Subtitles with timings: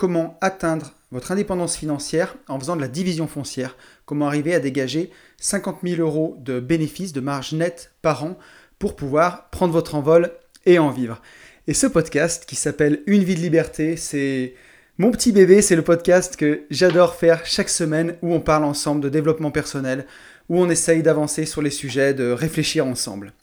[0.00, 3.76] comment atteindre votre indépendance financière en faisant de la division foncière,
[4.06, 8.38] comment arriver à dégager 50 000 euros de bénéfices, de marge nette par an
[8.78, 10.32] pour pouvoir prendre votre envol
[10.64, 11.20] et en vivre.
[11.66, 14.54] Et ce podcast qui s'appelle Une vie de liberté, c'est
[14.96, 19.02] mon petit bébé, c'est le podcast que j'adore faire chaque semaine où on parle ensemble
[19.02, 20.06] de développement personnel,
[20.48, 23.34] où on essaye d'avancer sur les sujets, de réfléchir ensemble.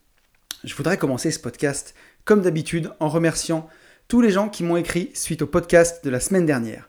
[0.63, 1.93] Je voudrais commencer ce podcast,
[2.25, 3.69] comme d'habitude, en remerciant
[4.07, 6.87] tous les gens qui m'ont écrit suite au podcast de la semaine dernière.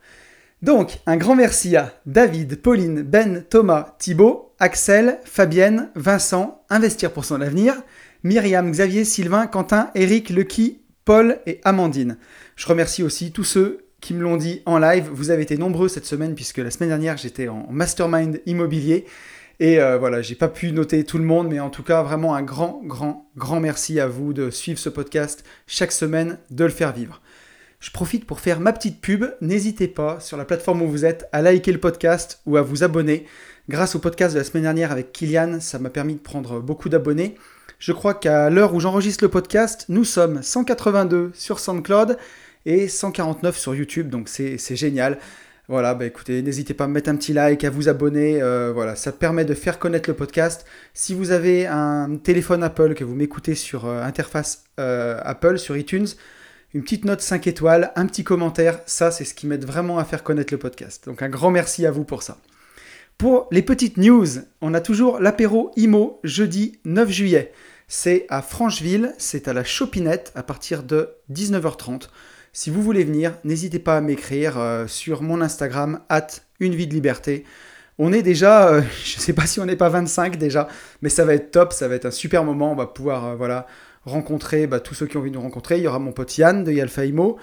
[0.63, 7.25] Donc, un grand merci à David, Pauline, Ben, Thomas, Thibaut, Axel, Fabienne, Vincent, Investir pour
[7.25, 7.75] son avenir,
[8.25, 12.19] Myriam, Xavier, Sylvain, Quentin, Eric, Lucky, Paul et Amandine.
[12.57, 15.09] Je remercie aussi tous ceux qui me l'ont dit en live.
[15.13, 19.07] Vous avez été nombreux cette semaine puisque la semaine dernière j'étais en mastermind immobilier
[19.61, 22.35] et euh, voilà, j'ai pas pu noter tout le monde, mais en tout cas vraiment
[22.35, 26.71] un grand, grand, grand merci à vous de suivre ce podcast chaque semaine, de le
[26.71, 27.21] faire vivre.
[27.81, 29.25] Je profite pour faire ma petite pub.
[29.41, 32.83] N'hésitez pas, sur la plateforme où vous êtes, à liker le podcast ou à vous
[32.83, 33.27] abonner.
[33.69, 36.89] Grâce au podcast de la semaine dernière avec Kylian, ça m'a permis de prendre beaucoup
[36.89, 37.37] d'abonnés.
[37.79, 42.17] Je crois qu'à l'heure où j'enregistre le podcast, nous sommes 182 sur SoundCloud
[42.67, 45.19] et 149 sur YouTube, donc c'est génial.
[45.69, 48.41] Voilà, bah écoutez, n'hésitez pas à me mettre un petit like, à vous abonner.
[48.41, 50.65] Euh, voilà, ça permet de faire connaître le podcast.
[50.95, 55.77] Si vous avez un téléphone Apple, que vous m'écoutez sur euh, interface euh, Apple, sur
[55.77, 56.07] iTunes,
[56.73, 60.07] une petite note 5 étoiles, un petit commentaire, ça c'est ce qui m'aide vraiment à
[60.07, 61.05] faire connaître le podcast.
[61.07, 62.39] Donc un grand merci à vous pour ça.
[63.19, 64.27] Pour les petites news,
[64.63, 67.53] on a toujours l'apéro IMO jeudi 9 juillet.
[67.89, 72.09] C'est à Francheville, c'est à la Chopinette à partir de 19h30.
[72.53, 76.29] Si vous voulez venir, n'hésitez pas à m'écrire euh, sur mon Instagram, at
[76.61, 77.45] une vie de liberté.
[77.99, 80.69] On est déjà, euh, je ne sais pas si on n'est pas 25 déjà,
[81.03, 82.73] mais ça va être top, ça va être un super moment.
[82.73, 83.67] On va pouvoir euh, voilà,
[84.05, 85.79] rencontrer bah, tous ceux qui ont envie de nous rencontrer.
[85.79, 87.39] Il y aura mon pote Yann de Yalfa Imo.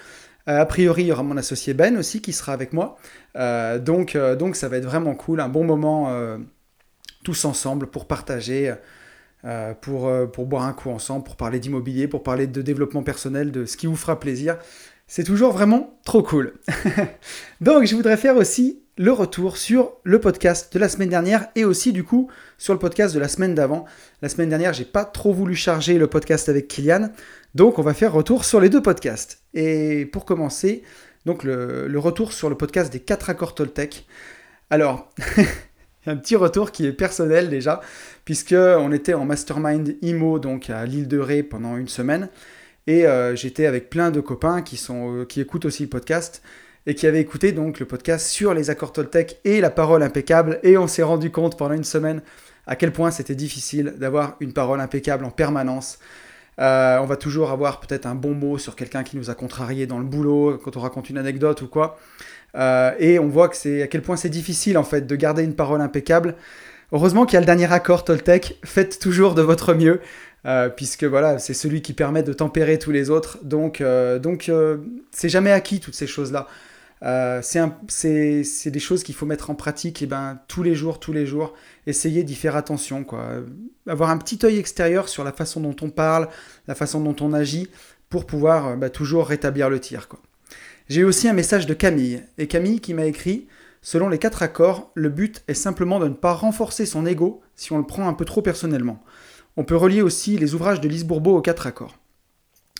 [0.47, 2.97] Euh, a priori, il y aura mon associé Ben aussi qui sera avec moi.
[3.35, 6.15] Donc, donc ça va être vraiment cool, un bon moment
[7.25, 8.73] tous ensemble pour partager,
[9.81, 13.65] pour, pour boire un coup ensemble, pour parler d'immobilier, pour parler de développement personnel, de
[13.65, 14.57] ce qui vous fera plaisir.
[15.07, 16.53] C'est toujours vraiment trop cool.
[17.61, 21.65] donc je voudrais faire aussi le retour sur le podcast de la semaine dernière et
[21.65, 23.85] aussi du coup sur le podcast de la semaine d'avant.
[24.21, 27.09] La semaine dernière, j'ai pas trop voulu charger le podcast avec Kylian,
[27.53, 29.41] donc on va faire retour sur les deux podcasts.
[29.53, 30.83] Et pour commencer,
[31.25, 34.07] donc le, retour sur le podcast des 4 accords Toltec.
[34.69, 35.11] Alors,
[36.05, 37.81] un petit retour qui est personnel déjà,
[38.23, 42.29] puisque on était en mastermind IMO donc à l'île de Ré pendant une semaine,
[42.87, 46.41] et euh, j'étais avec plein de copains qui sont euh, qui écoutent aussi le podcast
[46.85, 50.59] et qui avait écouté donc le podcast sur les accords Toltec et la parole impeccable.
[50.61, 52.21] Et on s'est rendu compte pendant une semaine
[52.67, 55.97] à quel point c'était difficile d'avoir une parole impeccable en permanence.
[56.59, 59.87] Euh, on va toujours avoir peut-être un bon mot sur quelqu'un qui nous a contrarié
[59.87, 61.97] dans le boulot, quand on raconte une anecdote ou quoi.
[62.99, 65.55] Et on voit que c'est à quel point c'est difficile en fait de garder une
[65.55, 66.35] parole impeccable.
[66.91, 68.59] Heureusement qu'il y a le dernier accord Toltec.
[68.63, 70.01] Faites toujours de votre mieux.
[70.45, 73.39] Euh, puisque voilà, c'est celui qui permet de tempérer tous les autres.
[73.43, 73.81] Donc,
[74.21, 74.51] donc
[75.11, 76.47] c'est jamais acquis toutes ces choses-là.
[77.03, 81.13] Euh, c'est des choses qu'il faut mettre en pratique et ben, tous les jours, tous
[81.13, 81.53] les jours.
[81.87, 83.03] Essayer d'y faire attention.
[83.03, 83.43] Quoi.
[83.87, 86.29] Avoir un petit œil extérieur sur la façon dont on parle,
[86.67, 87.69] la façon dont on agit,
[88.09, 90.07] pour pouvoir euh, bah, toujours rétablir le tir.
[90.89, 92.23] J'ai aussi un message de Camille.
[92.37, 93.47] Et Camille qui m'a écrit
[93.85, 97.71] Selon les quatre accords, le but est simplement de ne pas renforcer son ego si
[97.71, 99.03] on le prend un peu trop personnellement.
[99.57, 101.95] On peut relier aussi les ouvrages de Lise Bourbeau aux quatre accords.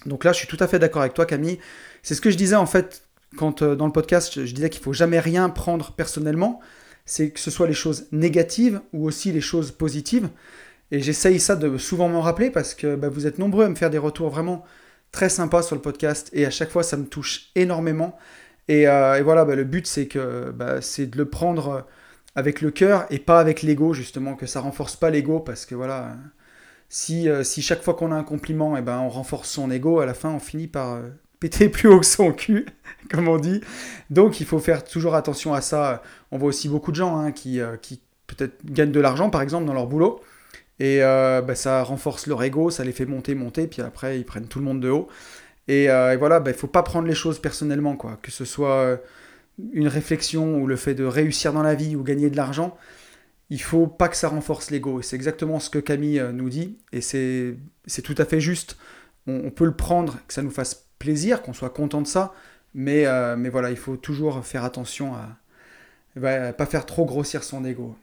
[0.08, 1.60] Donc là, je suis tout à fait d'accord avec toi, Camille.
[2.02, 3.04] C'est ce que je disais en fait
[3.38, 6.60] quand euh, dans le podcast je disais qu'il faut jamais rien prendre personnellement,
[7.06, 10.30] c'est que ce soit les choses négatives ou aussi les choses positives.
[10.90, 13.76] Et j'essaye ça de souvent m'en rappeler parce que bah, vous êtes nombreux à me
[13.76, 14.66] faire des retours vraiment
[15.12, 18.18] très sympas sur le podcast et à chaque fois ça me touche énormément.
[18.68, 19.88] Et, euh, voilà, bah, le but
[20.56, 21.86] bah, c'est de le prendre
[22.36, 25.76] avec le cœur et pas avec l'ego justement, que ça renforce pas l'ego parce que
[25.76, 26.16] voilà,
[26.90, 30.00] si, euh, chaque fois qu'on a un compliment, et eh ben, on renforce son ego,
[30.00, 31.00] à la fin on finit par
[31.40, 32.66] péter plus haut que son cul,
[33.12, 33.62] comme on dit.
[34.10, 36.02] Donc il faut faire toujours attention à ça.
[36.32, 37.76] On voit aussi beaucoup de gens hein, qui, euh,
[38.28, 40.22] peut-être gagnent de l'argent, par exemple, dans leur boulot.
[40.80, 44.26] Et euh, bah, ça renforce leur ego, ça les fait monter, monter, puis après ils
[44.26, 45.08] prennent tout le monde de haut.
[45.68, 48.20] Et, euh, voilà, il bah, ne faut pas prendre les choses personnellement, quoi.
[48.22, 49.00] Que ce soit
[49.74, 52.78] une réflexion ou le fait de réussir dans la vie ou gagner de l'argent,
[53.50, 55.00] il faut pas que ça renforce l'ego.
[55.00, 58.78] Et c'est exactement ce que Camille euh, nous dit, et c'est tout à fait juste.
[59.28, 62.34] On, peut le prendre, que ça nous fasse plaisir, qu'on soit content de ça,
[62.76, 65.40] mais, euh, mais voilà, il faut toujours faire attention à
[66.54, 67.96] pas faire trop grossir son ego.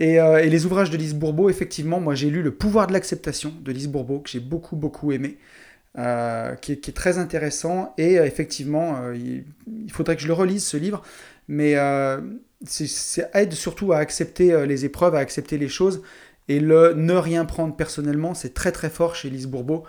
[0.00, 2.92] Et, euh, et, les ouvrages de Lise Bourbeau, effectivement, moi j'ai lu Le pouvoir de
[2.92, 5.38] l'acceptation de Lise Bourbeau, que j'ai beaucoup beaucoup aimé.
[5.96, 7.94] Euh, qui, est, très intéressant.
[7.98, 11.02] Et euh, effectivement, euh, il, faudrait que je le relise, ce livre.
[11.46, 11.74] Mais
[12.64, 16.02] ça aide surtout à accepter les épreuves, à accepter les choses.
[16.48, 19.84] Et le ne rien prendre personnellement, c'est très très fort chez Lise Bourbeau.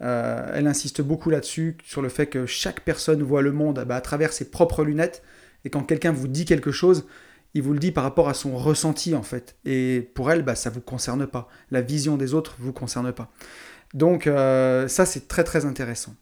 [0.00, 4.00] elle insiste beaucoup là-dessus, sur le fait que chaque personne voit le monde bah, à
[4.02, 5.22] travers ses propres lunettes.
[5.64, 7.06] Et quand quelqu'un vous dit quelque chose,
[7.54, 9.56] il vous le dit par rapport à son ressenti en fait.
[9.64, 11.48] Et pour elle, bah, ça ne vous concerne pas.
[11.70, 13.32] La vision des autres ne vous concerne pas.
[13.94, 16.14] Donc euh, ça c'est très très intéressant.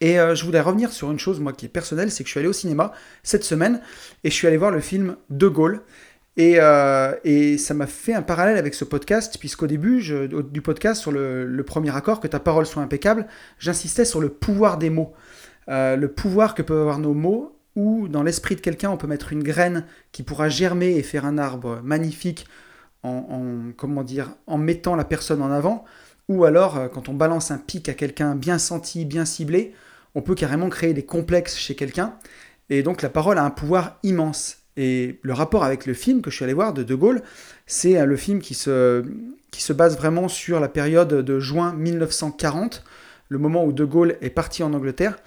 [0.00, 2.32] Et euh, je voulais revenir sur une chose, moi, qui est personnelle, c'est que je
[2.32, 2.92] suis allé au cinéma
[3.22, 3.80] cette semaine
[4.24, 5.82] et je suis allé voir le film De Gaulle.
[6.36, 10.02] Et, euh, ça m'a fait un parallèle avec ce podcast, puisqu'au début
[10.50, 13.28] du podcast, sur le, premier accord, que ta parole soit impeccable,
[13.58, 15.12] j'insistais sur le pouvoir des mots.
[15.68, 19.32] le pouvoir que peuvent avoir nos mots, où dans l'esprit de quelqu'un, on peut mettre
[19.32, 22.46] une graine qui pourra germer et faire un arbre magnifique
[23.04, 25.84] en comment dire, en mettant la personne en avant.
[26.32, 29.74] Ou alors, euh, quand on balance un pic à quelqu'un bien senti, bien ciblé,
[30.14, 32.14] on peut carrément créer des complexes chez quelqu'un.
[32.70, 34.58] Et donc la parole a un pouvoir immense.
[34.78, 37.22] Et le rapport avec le film que je suis allé voir de De Gaulle,
[37.66, 39.04] c'est euh, le film qui se,
[39.50, 42.82] qui se base vraiment sur la période de juin 1940,
[43.28, 45.18] le moment où De Gaulle est parti en Angleterre.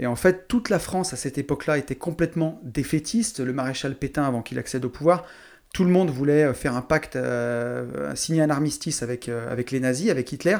[0.00, 3.40] Et en fait, toute la France à cette époque-là était complètement défaitiste.
[3.40, 5.24] Le maréchal Pétain, avant qu'il accède au pouvoir,
[5.72, 9.70] tout le monde voulait euh, faire un pacte, euh, signer un armistice avec, euh, avec
[9.70, 10.58] les nazis, avec Hitler,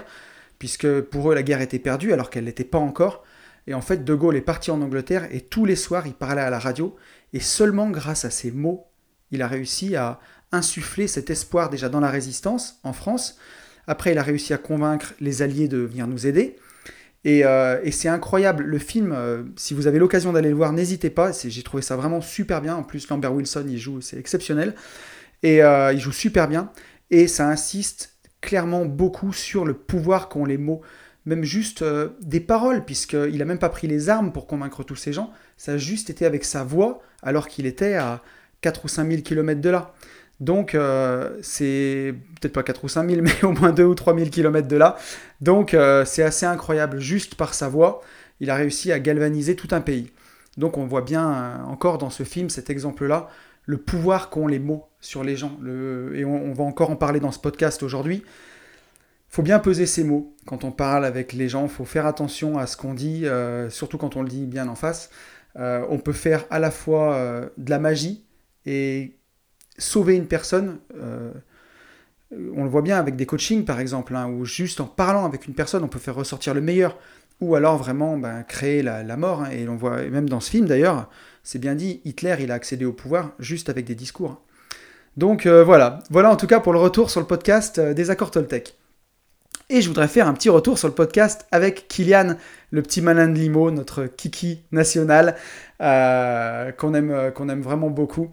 [0.59, 3.25] puisque pour eux la guerre était perdue alors qu'elle n'était pas encore.
[3.67, 6.43] Et en fait, De Gaulle est parti en Angleterre et tous les soirs il parlait
[6.43, 6.97] à la radio.
[7.33, 8.87] Et seulement grâce à ses mots,
[9.31, 10.21] il a réussi à
[10.53, 13.39] insuffler cet espoir déjà dans la résistance en France.
[13.87, 16.57] Après, il a réussi à convaincre les Alliés de venir nous aider.
[17.29, 21.11] Euh, et, c'est incroyable, le film, euh, si vous avez l'occasion d'aller le voir, n'hésitez
[21.11, 24.75] pas, j'ai trouvé ça vraiment super bien, en plus Lambert Wilson, il joue, c'est exceptionnel,
[25.43, 26.71] et euh, il joue super bien,
[27.11, 30.81] et ça insiste clairement beaucoup sur le pouvoir qu'ont les mots,
[31.27, 31.85] même juste
[32.23, 35.73] des paroles, puisqu'il n'a même pas pris les armes pour convaincre tous ces gens, ça
[35.73, 38.23] a juste été avec sa voix, alors qu'il était à
[38.61, 39.93] 4 ou 5 000 km de là.
[40.41, 44.15] Donc, euh, c'est peut-être pas 4 ou 5 000, mais au moins 2 ou 3
[44.17, 44.97] 000 km de là.
[45.41, 47.01] Donc, euh, c'est assez incroyable.
[47.01, 48.03] Juste par sa voix,
[48.41, 50.11] il a réussi à galvaniser tout un pays.
[50.57, 53.29] Donc, on voit bien euh, encore dans ce film, cet exemple-là,
[53.67, 55.59] le pouvoir qu'ont les mots sur les gens.
[56.15, 58.23] Et on, va encore en parler dans ce podcast aujourd'hui.
[58.25, 61.65] Il faut bien peser ses mots quand on parle avec les gens.
[61.65, 63.27] Il faut faire attention à ce qu'on dit,
[63.69, 65.11] surtout quand on le dit bien en face.
[65.55, 68.25] on peut faire à la fois de la magie
[68.65, 69.18] et
[69.79, 70.79] sauver une personne.
[71.01, 71.31] Euh,
[72.55, 75.47] on le voit bien avec des coachings par exemple, hein, où juste en parlant avec
[75.47, 76.99] une personne, on peut faire ressortir le meilleur.
[77.41, 79.43] Ou alors vraiment ben, créer la, mort.
[79.43, 81.09] Hein, et on voit, même dans ce film d'ailleurs,
[81.45, 84.43] c'est bien dit, Hitler il a accédé au pouvoir juste avec des discours.
[85.17, 88.11] Donc euh, voilà, voilà en tout cas pour le retour sur le podcast euh, des
[88.11, 88.77] accords Toltec.
[89.71, 92.37] Et je voudrais faire un petit retour sur le podcast avec Kylian,
[92.71, 95.37] le petit malin de Limo, notre kiki national,
[95.79, 98.31] qu'on aime, qu'on aime vraiment beaucoup.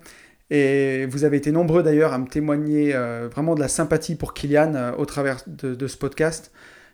[0.51, 4.33] Et vous avez été nombreux d'ailleurs à me témoigner euh, vraiment de la sympathie pour
[4.33, 6.51] Kylian euh, au travers de, ce podcast.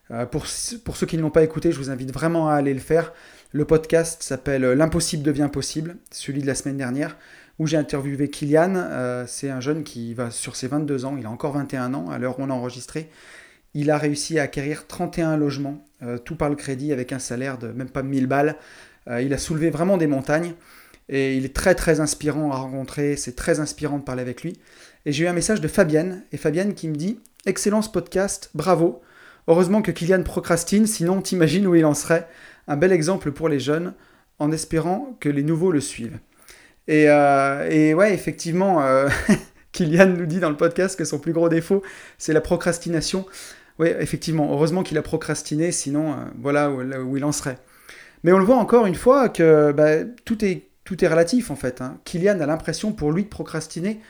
[0.09, 2.79] Euh, pour, ceux qui ne l'ont pas écouté, je vous invite vraiment à aller le
[2.79, 3.13] faire.
[3.51, 7.17] Le podcast s'appelle L'impossible devient possible, celui de la semaine dernière,
[7.59, 9.25] où j'ai interviewé Kylian.
[9.27, 12.17] C'est un jeune qui va sur ses 22 ans, il a encore 21 ans à
[12.17, 13.09] l'heure où on a enregistré.
[13.73, 15.85] Il a réussi à acquérir 31 logements,
[16.23, 18.55] tout par le crédit, avec un salaire de même pas 1000 balles.
[19.19, 20.53] il a soulevé vraiment des montagnes.
[21.11, 24.57] Et il est très très inspirant à rencontrer, c'est très inspirant de parler avec lui.
[25.05, 29.01] Et j'ai eu un message de Fabienne, et Fabienne qui me dit Excellence podcast, bravo.
[29.47, 32.27] Heureusement que Kylian procrastine, sinon t'imagines où il en serait.
[32.67, 33.93] Un bel exemple pour les jeunes,
[34.39, 36.19] en espérant que les nouveaux le suivent.
[36.87, 39.09] Et, euh, ouais, effectivement, euh,
[39.73, 41.83] Kylian nous dit dans le podcast que son plus gros défaut,
[42.17, 43.25] c'est la procrastination.
[43.79, 47.57] Oui, effectivement, heureusement qu'il a procrastiné, sinon, euh, voilà où, il en serait.
[48.23, 51.55] Mais on le voit encore une fois que bah, tout est tout est relatif en
[51.55, 51.79] fait.
[51.79, 52.01] Hein.
[52.03, 54.01] Kylian a l'impression pour lui de procrastiner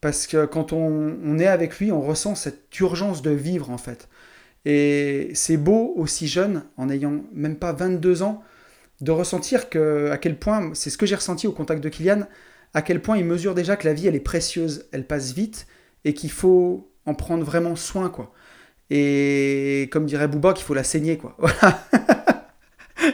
[0.00, 4.08] parce que quand on, est avec lui, on ressent cette urgence de vivre en fait.
[4.64, 8.42] Et c'est beau aussi jeune, en ayant même pas 22 ans,
[9.00, 12.26] de ressentir que à quel point, c'est ce que j'ai ressenti au contact de Kylian,
[12.74, 15.68] à quel point il mesure déjà que la vie elle est précieuse, elle passe vite
[16.04, 18.32] et qu'il faut en prendre vraiment soin quoi.
[18.90, 21.36] Et comme dirait Bouba, qu'il faut la saigner quoi.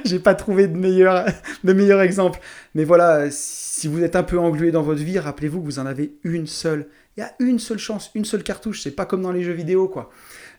[0.04, 1.26] j'ai pas trouvé de meilleur,
[1.64, 2.40] de meilleur exemple.
[2.74, 5.86] Mais voilà, si vous êtes un peu englué dans votre vie, rappelez-vous que vous en
[5.86, 6.86] avez une seule.
[7.16, 8.82] Il y a une seule chance, une seule cartouche.
[8.82, 10.10] C'est pas comme dans les jeux vidéo, quoi.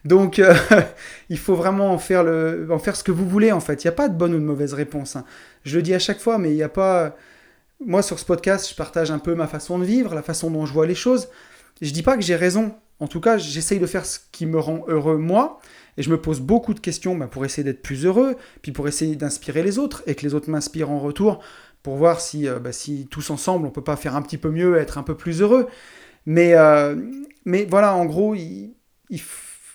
[0.05, 0.53] Donc, euh,
[1.29, 3.83] il faut vraiment en faire, le, en faire ce que vous voulez, en fait.
[3.83, 5.15] Il n'y a pas de bonne ou de mauvaise réponse.
[5.15, 5.25] Hein.
[5.63, 7.15] Je le dis à chaque fois, mais il n'y a pas.
[7.85, 10.65] Moi, sur ce podcast, je partage un peu ma façon de vivre, la façon dont
[10.65, 11.27] je vois les choses.
[11.81, 12.75] Je dis pas que j'ai raison.
[12.99, 15.59] En tout cas, j'essaye de faire ce qui me rend heureux, moi.
[15.97, 18.87] Et je me pose beaucoup de questions bah, pour essayer d'être plus heureux, puis pour
[18.87, 21.43] essayer d'inspirer les autres, et que les autres m'inspirent en retour,
[21.83, 22.71] pour voir si, euh, bah,
[23.09, 25.67] tous ensemble, on peut pas faire un petit peu mieux, être un peu plus heureux.
[26.25, 26.95] Mais, euh,
[27.69, 28.35] voilà, en gros,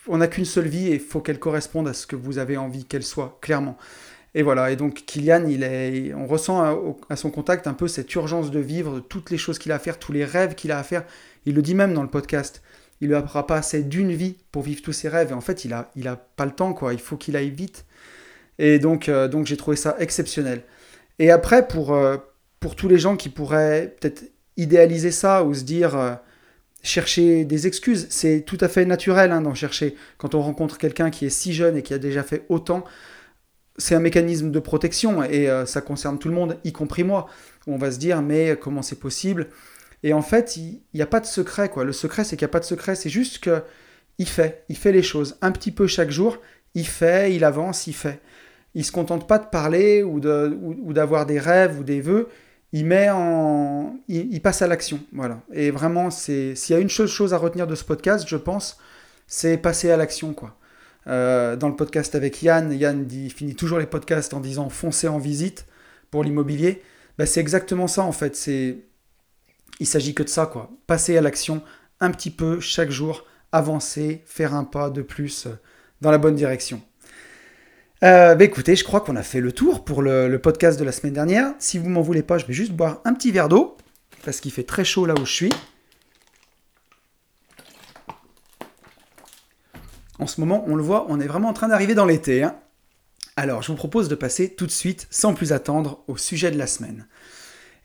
[0.09, 2.57] on n'a qu'une seule vie et il faut qu'elle corresponde à ce que vous avez
[2.57, 3.77] envie qu'elle soit, clairement.
[4.35, 5.45] Et voilà, et donc Kylian,
[6.17, 6.63] on ressent
[7.09, 9.79] à, son contact un peu cette urgence de vivre, toutes les choses qu'il a à
[9.79, 11.05] faire, tous les rêves qu'il a à faire.
[11.47, 12.63] Il le dit même dans le podcast.
[13.00, 15.31] Il lui aura pas assez d'une vie pour vivre tous ses rêves.
[15.31, 16.93] Et en fait, il n'a il a pas le temps, quoi.
[16.93, 17.85] Il faut qu'il aille vite.
[18.59, 20.62] Et donc, euh, donc j'ai trouvé ça exceptionnel.
[21.19, 22.17] Et après, pour, euh,
[22.61, 24.25] pour tous les gens qui pourraient peut-être
[24.57, 26.14] idéaliser ça ou se dire euh,
[26.83, 29.97] chercher des excuses, c'est tout à fait naturel hein, d'en chercher.
[30.19, 32.85] Quand on rencontre quelqu'un qui est si jeune et qui a déjà fait autant,
[33.76, 37.28] c'est un mécanisme de protection et ça concerne tout le monde, y compris moi.
[37.69, 39.47] On va se dire mais comment c'est possible?
[40.02, 41.85] Et en fait, il n'y a pas de secret quoi.
[41.85, 43.62] Le secret c'est qu'il n'y a pas de secret, c'est juste que
[44.19, 46.38] il fait, il fait les choses un petit peu chaque jour.
[46.75, 48.21] Il fait, il avance, il fait
[48.75, 52.28] il se contente pas de parler ou d'avoir des rêves ou des vœux.
[52.73, 55.40] Il met en, il, passe à l'action, voilà.
[55.52, 58.78] Et vraiment, c'est s'il y a une chose, à retenir de ce podcast, je pense,
[59.26, 60.57] c'est passer à l'action, quoi.
[61.07, 65.09] Euh, dans le podcast avec Yann, Yann dit, finit toujours les podcasts en disant foncez
[65.09, 65.67] en visite
[66.11, 66.83] pour l'immobilier.
[67.17, 68.37] Ben, c'est exactement ça en fait.
[68.37, 68.76] C'est,
[69.80, 70.70] il s'agit que de ça, quoi.
[70.87, 71.62] Passer à l'action
[72.00, 75.49] un petit peu chaque jour, avancer, faire un pas de plus
[76.00, 76.80] dans la bonne direction.
[78.04, 80.92] Euh, bah écoutez, je crois qu'on a fait le tour pour le, podcast de la
[80.92, 81.52] semaine dernière.
[81.58, 83.76] Si vous m'en voulez pas, je vais juste boire un petit verre d'eau,
[84.25, 85.52] parce qu'il fait très chaud là où je suis.
[90.20, 92.42] En ce moment, on le voit, on est vraiment en train d'arriver dans l'été.
[92.42, 92.56] Hein.
[93.37, 96.58] Alors, je vous propose de passer tout de suite, sans plus attendre, au sujet de
[96.58, 97.06] la semaine.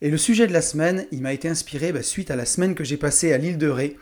[0.04, 2.76] Et le sujet de la semaine, il m'a été inspiré bah, suite à la semaine
[2.76, 3.98] que j'ai passée à l'île de Ré,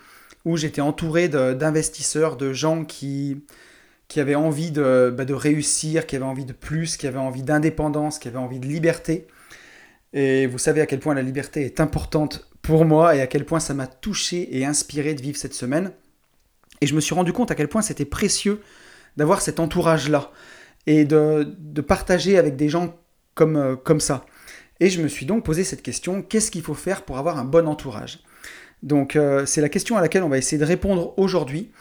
[0.46, 3.38] où j'étais entouré d'investisseurs, de gens qui,
[4.16, 8.18] avait envie de, bah, de, réussir, qui avait envie de plus, qui avait envie d'indépendance,
[8.18, 9.28] qui avait envie de liberté.
[10.14, 13.46] Et vous savez à quel point la liberté est importante pour moi et à quel
[13.46, 15.92] point ça m'a touché et inspiré de vivre cette semaine.
[16.82, 18.60] Et je me suis rendu compte à quel point c'était précieux
[19.18, 20.32] d'avoir cet entourage-là
[20.88, 22.98] et de, de, partager avec des gens
[23.36, 24.26] comme, euh, comme ça.
[24.82, 27.46] Et je me suis donc posé cette question, qu'est-ce qu'il faut faire pour avoir un
[27.46, 28.20] bon entourage?
[28.82, 31.72] Donc euh, c'est la question à laquelle on va essayer de répondre aujourd'hui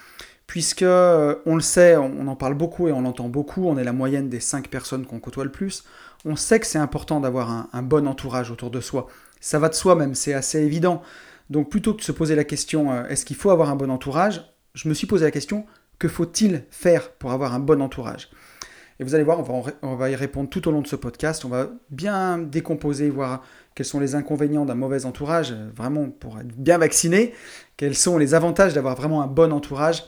[0.47, 3.85] puisque euh, on le sait, on en parle beaucoup et on l'entend beaucoup, on est
[3.85, 5.85] la moyenne des 5 personnes qu'on côtoie le plus,
[6.27, 9.07] on sait que c'est important d'avoir un, bon entourage autour de soi.
[9.41, 11.01] Ça va de soi même, c'est assez évident.
[11.49, 13.91] Donc plutôt que de se poser la question euh, est-ce qu'il faut avoir un bon
[13.91, 14.43] entourage,
[14.75, 15.65] je me suis posé la question
[15.99, 18.29] que faut-il faire pour avoir un bon entourage?
[19.01, 19.43] Et vous allez voir,
[19.83, 23.43] on va, y répondre tout au long de ce podcast, on va bien décomposer, voir
[23.75, 27.33] quels sont les inconvénients d'un mauvais entourage, euh, vraiment pour être bien vacciné,
[27.79, 30.05] quels sont les avantages d'avoir vraiment un bon entourage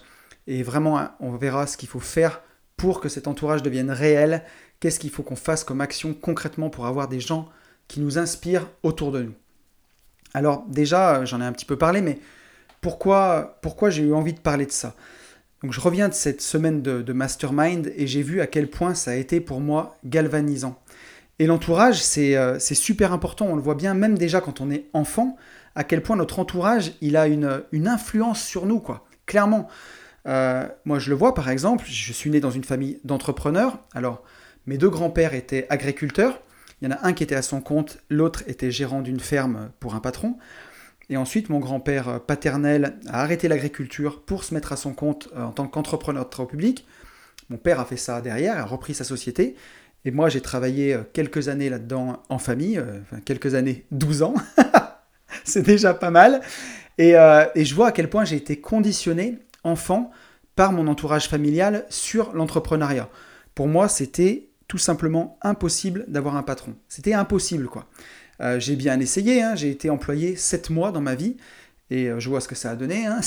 [0.47, 2.43] et vraiment, on verra ce qu'il faut faire
[2.77, 4.43] pour que cet entourage devienne réel.
[4.79, 7.49] Qu'est-ce qu'il faut qu'on fasse comme action concrètement pour avoir des gens
[7.89, 9.35] qui nous inspirent autour de nous.
[10.35, 12.19] Alors déjà, j'en ai un petit peu parlé, mais
[12.81, 14.95] pourquoi, pourquoi j'ai eu envie de parler de ça?
[15.62, 19.12] Donc je reviens de cette semaine de, mastermind et j'ai vu à quel point ça
[19.12, 20.81] a été pour moi galvanisant.
[21.38, 25.37] Et l'entourage, c'est super important, on le voit bien même déjà quand on est enfant,
[25.75, 29.07] à quel point notre entourage, il a une, une influence sur nous, quoi.
[29.26, 29.69] Clairement.
[30.28, 33.78] Euh, moi, je le vois par exemple, je suis né dans une famille d'entrepreneurs.
[33.95, 34.23] Alors,
[34.66, 36.40] mes deux grands-pères étaient agriculteurs.
[36.81, 39.71] Il y en a un qui était à son compte, l'autre était gérant d'une ferme
[39.78, 40.37] pour un patron.
[41.12, 45.45] Et ensuite, mon grand-père paternel a arrêté l'agriculture pour se mettre à son compte euh,
[45.45, 46.87] en tant qu'entrepreneur de travaux publics.
[47.50, 49.54] Mon père a fait ça derrière, a repris sa société.
[50.07, 52.83] Et moi, j'ai travaillé euh, quelques années là-dedans en famille,
[53.26, 54.35] quelques années, 12 ans.
[55.45, 56.40] C'est déjà pas mal.
[56.97, 60.11] Et, et, je vois à quel point j'ai été conditionné enfant
[60.57, 63.09] par mon entourage familial sur l'entrepreneuriat.
[63.54, 66.75] Pour moi, c'était tout simplement impossible d'avoir un patron.
[66.88, 67.87] C'était impossible, quoi.
[68.43, 69.55] Euh, j'ai bien essayé, hein.
[69.55, 71.37] j'ai été employé 7 mois dans ma vie,
[71.91, 73.07] et euh, je vois ce que ça a donné.
[73.07, 73.21] Hein.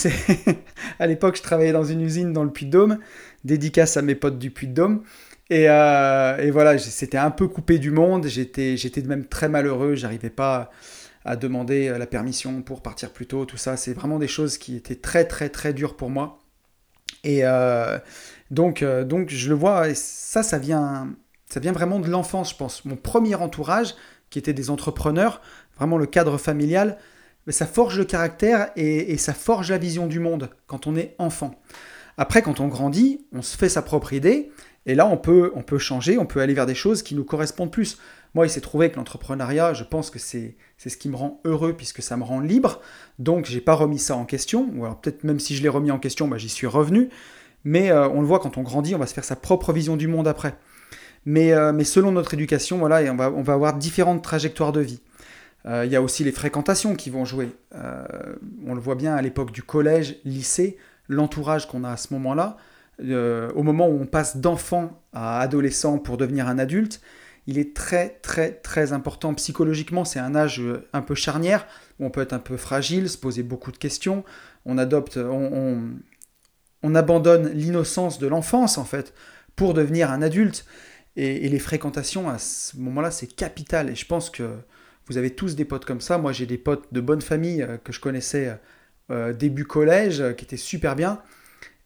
[0.99, 2.99] à l'époque, je travaillais dans une usine dans le Puy-de-Dôme,
[3.43, 5.03] dédicace à mes potes du Puy-de-Dôme.
[5.49, 10.31] Et, euh, voilà, c'était un peu coupé du monde, j'étais, j'étais même très malheureux, j'arrivais
[10.31, 10.71] pas
[11.23, 13.77] à demander la permission pour partir plus tôt, tout ça.
[13.77, 16.39] C'est vraiment des choses qui étaient très très très dures pour moi.
[17.23, 17.41] Et
[18.51, 21.09] donc, donc je le vois, ça, ça vient,
[21.49, 22.85] ça vient vraiment de l'enfance, je pense.
[22.85, 23.95] Mon premier entourage,
[24.29, 25.41] qui était des entrepreneurs,
[25.77, 26.97] vraiment le cadre familial,
[27.45, 31.15] mais ça forge le caractère et, ça forge la vision du monde quand on est
[31.19, 31.61] enfant.
[32.17, 34.51] Après, quand on grandit, on se fait sa propre idée,
[34.85, 37.23] et là, on peut, on peut changer, on peut aller vers des choses qui nous
[37.23, 37.97] correspondent plus.
[38.35, 41.73] Moi, il s'est trouvé que l'entrepreneuriat, je pense que c'est ce qui me rend heureux
[41.73, 42.81] puisque ça me rend libre.
[43.17, 44.69] Donc, j'ai pas remis ça en question.
[44.75, 47.09] Ou alors, peut-être même si je l'ai remis en question, bah, j'y suis revenu.
[47.63, 49.97] Mais euh, on le voit quand on grandit, on va se faire sa propre vision
[49.97, 50.55] du monde après.
[51.25, 55.01] Mais, euh, mais selon notre éducation, voilà, on, va, avoir différentes trajectoires de vie.
[55.65, 57.49] Euh, il y a aussi les fréquentations qui vont jouer.
[58.65, 60.77] on le voit bien à l'époque du collège, lycée,
[61.07, 62.57] l'entourage qu'on a à ce moment-là.
[62.99, 67.01] au moment où on passe d'enfant à adolescent pour devenir un adulte,
[67.47, 70.05] il est très très très important psychologiquement.
[70.05, 70.61] C'est un âge
[70.93, 71.67] un peu charnière
[71.99, 74.23] où on peut être un peu fragile, se poser beaucoup de questions.
[74.65, 75.17] On adopte,
[76.85, 79.13] on abandonne l'innocence de l'enfance, en fait,
[79.55, 80.65] pour devenir un adulte.
[81.15, 83.89] Et, les fréquentations, à ce moment-là, c'est capital.
[83.89, 84.43] Et je pense que
[85.07, 86.17] vous avez tous des potes comme ça.
[86.17, 88.57] Moi, j'ai des potes de bonne famille euh, que je connaissais
[89.11, 91.21] euh, début collège, euh, qui étaient super bien,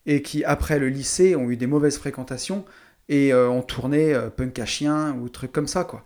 [0.05, 2.65] et qui, après le lycée, ont eu des mauvaises fréquentations
[3.11, 6.03] et ont tourné punk à chien ou trucs comme ça, quoi.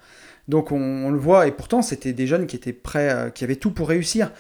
[0.48, 3.58] Donc on, on le voit, et pourtant, c'était des jeunes qui étaient prêts, qui avaient
[3.58, 4.32] tout pour réussir.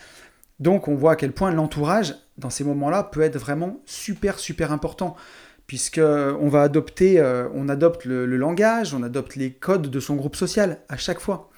[0.61, 4.71] Donc on voit à quel point l'entourage, dans ces moments-là, peut être vraiment super, super
[4.71, 5.17] important.
[5.67, 10.15] Puisque on va adopter, euh, on adopte le, langage, on adopte les codes de son
[10.15, 11.49] groupe social à chaque fois.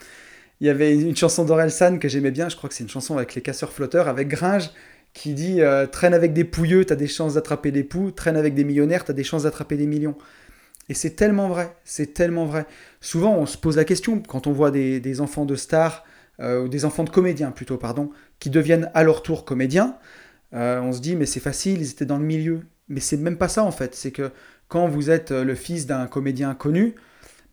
[0.62, 3.18] Il y avait une chanson d'Orelsan que j'aimais bien, je crois que c'est une chanson
[3.18, 4.70] avec les casseurs flotteurs, avec Gringe,
[5.14, 8.54] qui dit euh, Traîne avec des pouilleux, t'as des chances d'attraper des poux, traîne avec
[8.54, 10.16] des millionnaires, t'as des chances d'attraper des millions.
[10.88, 12.68] Et c'est tellement vrai, c'est tellement vrai.
[13.02, 16.06] Souvent, on se pose la question, quand on voit des enfants de stars,
[16.40, 19.98] euh, ou des enfants de comédiens plutôt, pardon, qui deviennent à leur tour comédiens,
[20.52, 22.62] on se dit mais c'est facile, ils étaient dans le milieu.
[22.88, 24.32] Mais c'est même pas ça en fait, c'est que
[24.68, 26.96] quand vous êtes euh, le fils d'un comédien connu,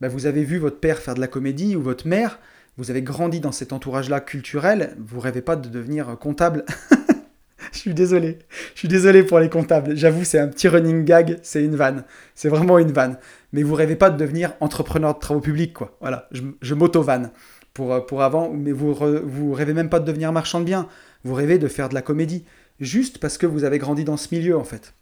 [0.00, 2.38] bah, vous avez vu votre père faire de la comédie ou votre mère,
[2.76, 6.64] vous avez grandi dans cet entourage-là culturel, vous rêvez pas de devenir comptable.
[7.72, 8.38] je suis désolé,
[8.74, 9.96] je suis désolé pour les comptables.
[9.96, 13.18] J'avoue, c'est un petit running gag, c'est une vanne, c'est vraiment une vanne.
[13.52, 15.96] Mais vous rêvez pas de devenir entrepreneur de travaux publics, quoi.
[16.00, 17.30] Voilà, je, je m'auto-vanne
[17.74, 20.88] pour, euh, pour avant, mais vous, vous rêvez même pas de devenir marchand de biens,
[21.24, 22.44] vous rêvez de faire de la comédie,
[22.80, 24.94] juste parce que vous avez grandi dans ce milieu en fait.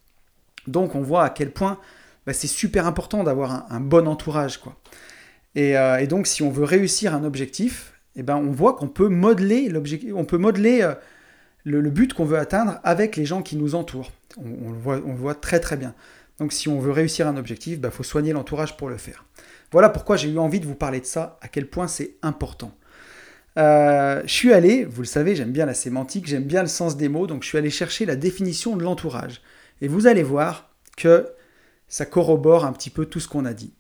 [0.71, 1.79] Donc on voit à quel point
[2.27, 4.59] bah, c'est super important d'avoir un, bon entourage.
[4.59, 4.77] quoi.
[5.55, 8.89] Et, euh, et, donc si on veut réussir un objectif, eh ben, on voit qu'on
[8.89, 9.73] peut modeler,
[10.15, 10.95] on peut modeler euh,
[11.65, 14.11] le, but qu'on veut atteindre avec les gens qui nous entourent.
[14.39, 15.95] On, le, voit très très bien.
[16.39, 19.25] Donc si on veut réussir un objectif, il bah, faut soigner l'entourage pour le faire.
[19.73, 22.73] Voilà pourquoi j'ai eu envie de vous parler de ça, à quel point c'est important.
[23.59, 26.97] Euh, je suis allé, vous le savez, j'aime bien la sémantique, j'aime bien le sens
[26.97, 29.43] des mots, donc je suis allé chercher la définition de l'entourage.
[29.81, 31.29] Et vous allez voir que
[31.89, 33.73] ça corrobore un petit peu tout ce qu'on a dit.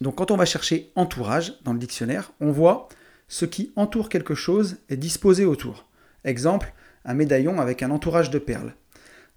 [0.00, 2.88] Donc quand on va chercher entourage dans le dictionnaire, on voit
[3.28, 5.86] ce qui entoure quelque chose est disposé autour.
[6.24, 6.72] Exemple,
[7.04, 8.74] un médaillon avec un entourage de perles.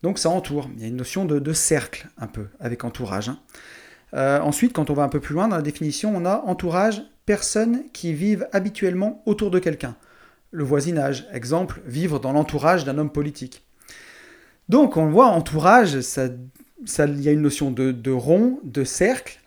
[0.04, 0.70] Donc ça entoure.
[0.76, 3.30] Il y a une notion de, cercle un peu avec entourage.
[3.30, 3.40] Hein.
[4.14, 7.04] Euh, ensuite, quand on va un peu plus loin dans la définition, on a entourage,
[7.26, 9.96] personnes qui vivent habituellement autour de quelqu'un.
[10.52, 13.64] Le voisinage, exemple, vivre dans l'entourage d'un homme politique.
[14.72, 16.30] Donc on voit, entourage, ça,
[17.06, 19.42] il y a une notion de, rond, de cercle,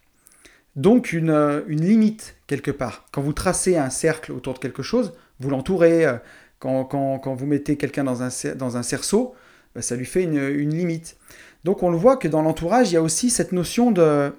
[0.76, 3.06] donc une, euh, une, limite quelque part.
[3.10, 6.04] Quand vous tracez un cercle autour de quelque chose, vous l'entourez.
[6.04, 6.16] Euh,
[6.58, 9.34] quand, vous mettez quelqu'un dans un, cerceau,
[9.74, 11.16] bah, ça lui fait une, limite.
[11.64, 14.30] Donc on le voit que dans l'entourage, il y a aussi cette notion de,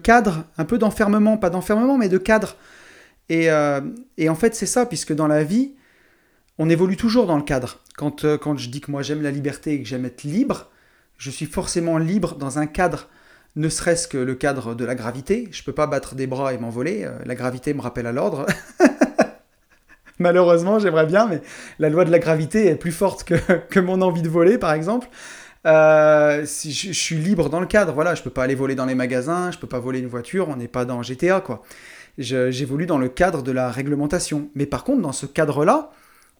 [0.00, 2.54] cadre, un peu d'enfermement, pas d'enfermement, mais de cadre.
[3.32, 3.80] Euh,
[4.16, 5.74] et, en fait, c'est ça, puisque dans la vie,
[6.60, 7.78] on évolue toujours dans le cadre.
[7.96, 10.68] Quand, euh, quand je dis que moi j'aime la liberté et que j'aime être libre,
[11.16, 13.08] je suis forcément libre dans un cadre,
[13.56, 15.48] ne serait-ce que le cadre de la gravité.
[15.52, 17.04] Je ne peux pas battre des bras et m'envoler.
[17.04, 18.44] Euh, la gravité me rappelle à l'ordre.
[20.18, 21.40] Malheureusement, j'aimerais bien, mais
[21.78, 23.34] la loi de la gravité est plus forte que,
[23.70, 25.08] que mon envie de voler, par exemple.
[25.66, 28.86] Euh, si je, suis libre dans le cadre, voilà, je peux pas aller voler dans
[28.86, 31.62] les magasins, je peux pas voler une voiture, on n'est pas dans GTA, quoi.
[32.18, 34.50] J'évolue dans le cadre de la réglementation.
[34.54, 35.90] Mais par contre, dans ce cadre-là,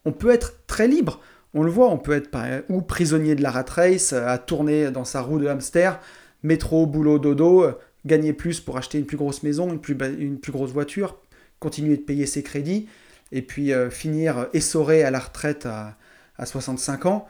[0.05, 1.21] on peut être très libre.
[1.55, 2.31] On le voit, on peut être
[2.69, 6.01] ou prisonnier de la rat race, à tourner dans sa roue de hamster,
[6.43, 7.67] métro, boulot, dodo,
[8.07, 9.81] gagner plus pour acheter une plus grosse maison, une
[10.39, 11.19] plus, grosse voiture,
[11.59, 12.89] continuer de payer ses crédits,
[13.33, 15.97] et puis euh, finir essoré à la retraite à,
[16.39, 17.27] à 65 ans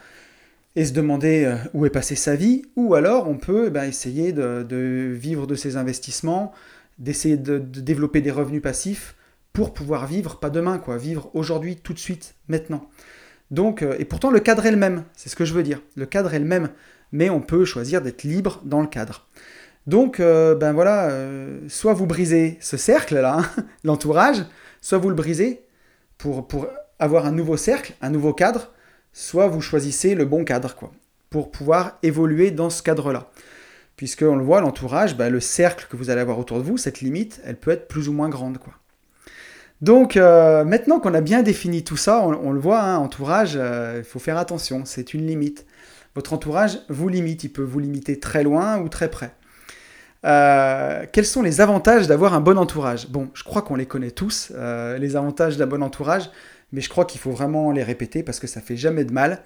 [0.76, 3.84] et se demander euh, où est passée sa vie, ou alors on peut eh ben,
[3.84, 6.52] essayer de, vivre de ses investissements,
[6.98, 9.16] d'essayer de, développer des revenus passifs
[9.52, 12.88] pour pouvoir vivre, pas demain, quoi, vivre aujourd'hui, tout de suite, maintenant.
[13.50, 15.80] Donc, euh, et pourtant le cadre est le même, c'est ce que je veux dire.
[15.96, 16.70] Le cadre est le même,
[17.12, 19.26] mais on peut choisir d'être libre dans le cadre.
[19.86, 24.44] Donc, euh, ben voilà, euh, soit vous brisez ce cercle-là, hein, l'entourage,
[24.80, 25.64] soit vous le brisez
[26.18, 26.46] pour,
[26.98, 28.72] avoir un nouveau cercle, un nouveau cadre,
[29.12, 30.92] soit vous choisissez le bon cadre, quoi,
[31.30, 33.30] pour pouvoir évoluer dans ce cadre-là.
[33.96, 36.76] Puisque on le voit, l'entourage, ben, le cercle que vous allez avoir autour de vous,
[36.76, 38.74] cette limite, elle peut être plus ou moins grande, quoi.
[39.82, 44.04] Donc euh, maintenant qu'on a bien défini tout ça, on, le voit, hein, entourage, il
[44.04, 45.66] faut faire attention, c'est une limite.
[46.14, 49.32] Votre entourage vous limite, il peut vous limiter très loin ou très près.
[50.24, 53.08] Euh, quels sont les avantages d'avoir un bon entourage?
[53.08, 56.30] Bon, je crois qu'on les connaît tous, euh, les avantages d'un bon entourage,
[56.72, 59.42] mais je crois qu'il faut vraiment les répéter parce que ça fait jamais de mal.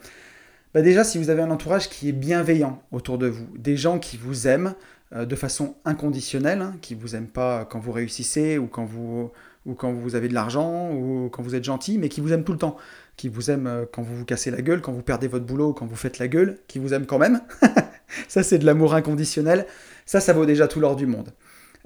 [0.73, 4.01] Bah déjà, si vous avez un entourage qui est bienveillant autour de vous, des gens
[4.01, 4.75] qui vous aiment
[5.15, 9.31] euh, de façon inconditionnelle, hein, qui vous aiment pas quand vous réussissez ou quand vous,
[9.67, 12.45] ou quand vous avez de l'argent ou quand vous êtes gentil, mais qui vous aiment
[12.45, 12.77] tout le temps,
[13.17, 15.87] qui vous aiment quand vous vous cassez la gueule, quand vous perdez votre boulot, quand
[15.87, 17.41] vous faites la gueule, qui vous aiment quand même.
[18.29, 19.67] ça, c'est de l'amour inconditionnel.
[20.07, 21.33] Ça, ça vaut déjà tout l'or du monde.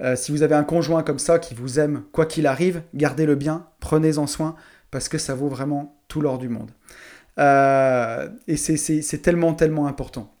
[0.01, 3.35] Euh, si vous avez un conjoint comme ça qui vous aime, quoi qu'il arrive, gardez-le
[3.35, 4.55] bien, prenez-en soin,
[4.91, 6.71] parce que ça vaut vraiment tout l'or du monde.
[7.37, 10.33] Euh, et c'est tellement, tellement important.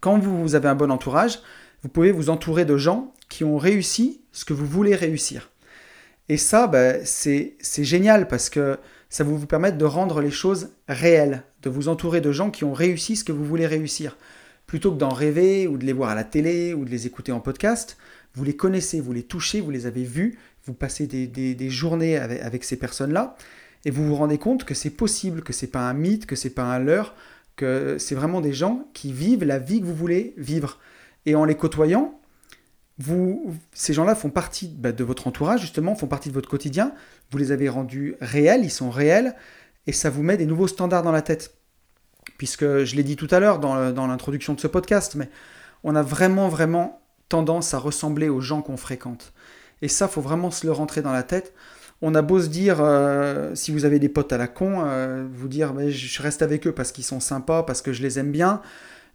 [0.00, 1.40] Quand vous avez un bon entourage,
[1.82, 5.50] vous pouvez vous entourer de gens qui ont réussi ce que vous voulez réussir.
[6.28, 10.70] Et ça, ben, c'est génial parce que ça va vous permettre de rendre les choses
[10.88, 14.16] réelles, de vous entourer de gens qui ont réussi ce que vous voulez réussir
[14.66, 17.32] plutôt que d'en rêver ou de les voir à la télé ou de les écouter
[17.32, 17.96] en podcast,
[18.34, 22.64] vous les connaissez, vous les touchez, vous les avez vus, vous passez des, journées avec,
[22.64, 23.36] ces personnes-là,
[23.84, 26.50] et vous vous rendez compte que c'est possible, que c'est pas un mythe, que c'est
[26.50, 27.14] pas un leurre,
[27.54, 30.78] que c'est vraiment des gens qui vivent la vie que vous voulez vivre.
[31.24, 32.20] Et en les côtoyant,
[32.98, 36.92] vous, ces gens-là font partie bah, de votre entourage, justement, font partie de votre quotidien,
[37.30, 39.34] vous les avez rendus réels, ils sont réels,
[39.86, 41.56] et ça vous met des nouveaux standards dans la tête
[42.38, 45.28] puisque je l'ai dit tout à l'heure dans l'introduction de ce podcast, mais
[45.84, 49.32] on a vraiment, vraiment tendance à ressembler aux gens qu'on fréquente.
[49.82, 51.54] Et ça, faut vraiment se le rentrer dans la tête.
[52.02, 55.26] On a beau se dire, euh, si vous avez des potes à la con, euh,
[55.32, 58.18] vous dire, mais je reste avec eux parce qu'ils sont sympas, parce que je les
[58.18, 58.60] aime bien,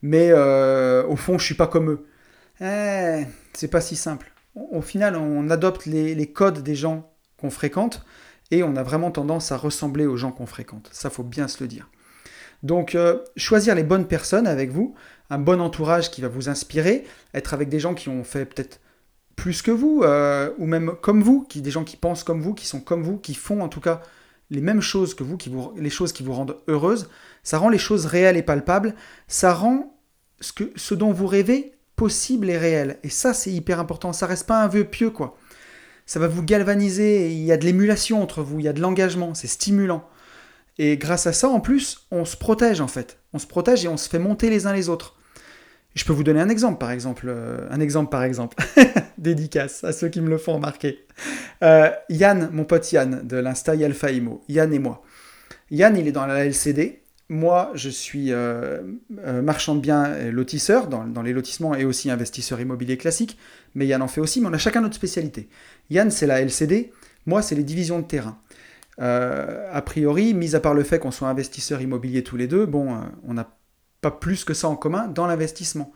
[0.02, 2.06] mais euh, au fond, je suis pas comme eux.
[2.62, 4.32] Eh, c'est pas si simple.
[4.56, 8.06] Au final, on adopte les, codes des gens qu'on fréquente
[8.52, 10.90] et on a vraiment tendance à ressembler aux gens qu'on fréquente.
[10.92, 11.90] Ça, faut bien se le dire.
[12.64, 14.94] Donc, euh, choisir les bonnes personnes avec vous,
[15.32, 18.80] un bon entourage qui va vous inspirer, être avec des gens qui ont fait peut-être
[19.36, 22.54] plus que vous, euh, ou même comme vous, qui, des gens qui pensent comme vous,
[22.54, 24.02] qui sont comme vous, qui font en tout cas
[24.52, 27.10] les mêmes choses que vous, qui vous les choses qui vous rendent heureuse,
[27.42, 28.94] ça rend les choses réelles et palpables,
[29.28, 29.98] ça rend
[30.42, 32.98] ce dont vous rêvez possible et réel.
[33.04, 34.12] Et ça, c'est hyper important.
[34.12, 35.38] Ça reste pas un vœu pieux, quoi.
[36.08, 38.82] Ça va vous galvaniser, il y a de l'émulation entre vous, il y a de
[38.82, 40.10] l'engagement, c'est stimulant.
[40.80, 43.20] Et grâce à ça, en plus, on se protège en fait.
[43.34, 45.16] On se protège et on se fait monter les uns les autres.
[45.94, 47.28] Je peux vous donner un exemple, par exemple.
[47.30, 48.58] Euh, un exemple, par exemple.
[49.20, 51.06] Dédicace à ceux qui me le font remarquer.
[51.62, 54.44] Euh, Yann, mon pote Yann, de l'Insta Alpha Imo.
[54.50, 55.04] Yann et moi.
[55.70, 57.01] Yann, il est dans la LCD.
[57.32, 58.82] Moi, je suis euh,
[59.42, 63.38] marchand de biens et lotisseur dans, les lotissements et aussi investisseur immobilier classique.
[63.74, 65.48] Mais Yann en fait aussi, mais on a chacun notre spécialité.
[65.90, 66.92] Yann, c'est la LCD.
[67.26, 68.38] Moi, c'est les divisions de terrain.
[69.00, 72.66] Euh, a priori, mis à part le fait qu'on soit investisseurs immobiliers tous les deux,
[72.66, 73.56] bon, euh, on n'a
[74.02, 75.94] pas plus que ça en commun dans l'investissement.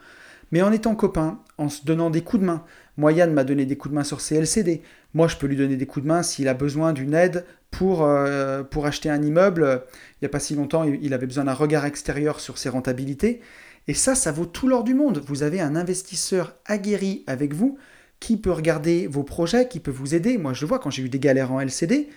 [0.53, 2.63] Mais en étant copains, en se donnant des coups de main,
[2.95, 5.75] moi Yann m'a donné des coups de main sur CLCD, moi je peux lui donner
[5.75, 7.45] des coups de main s'il a besoin d'une aide
[7.77, 9.83] pour, euh, pour acheter un immeuble.
[10.13, 13.41] Il n'y a pas si longtemps, il avait besoin d'un regard extérieur sur ses rentabilités.
[13.87, 15.21] Et ça, ça vaut tout l'or du monde.
[15.25, 17.77] Vous avez un investisseur aguerri avec vous
[18.19, 20.37] qui peut regarder vos projets, qui peut vous aider.
[20.37, 22.09] Moi je le vois quand j'ai eu des galères en LCD,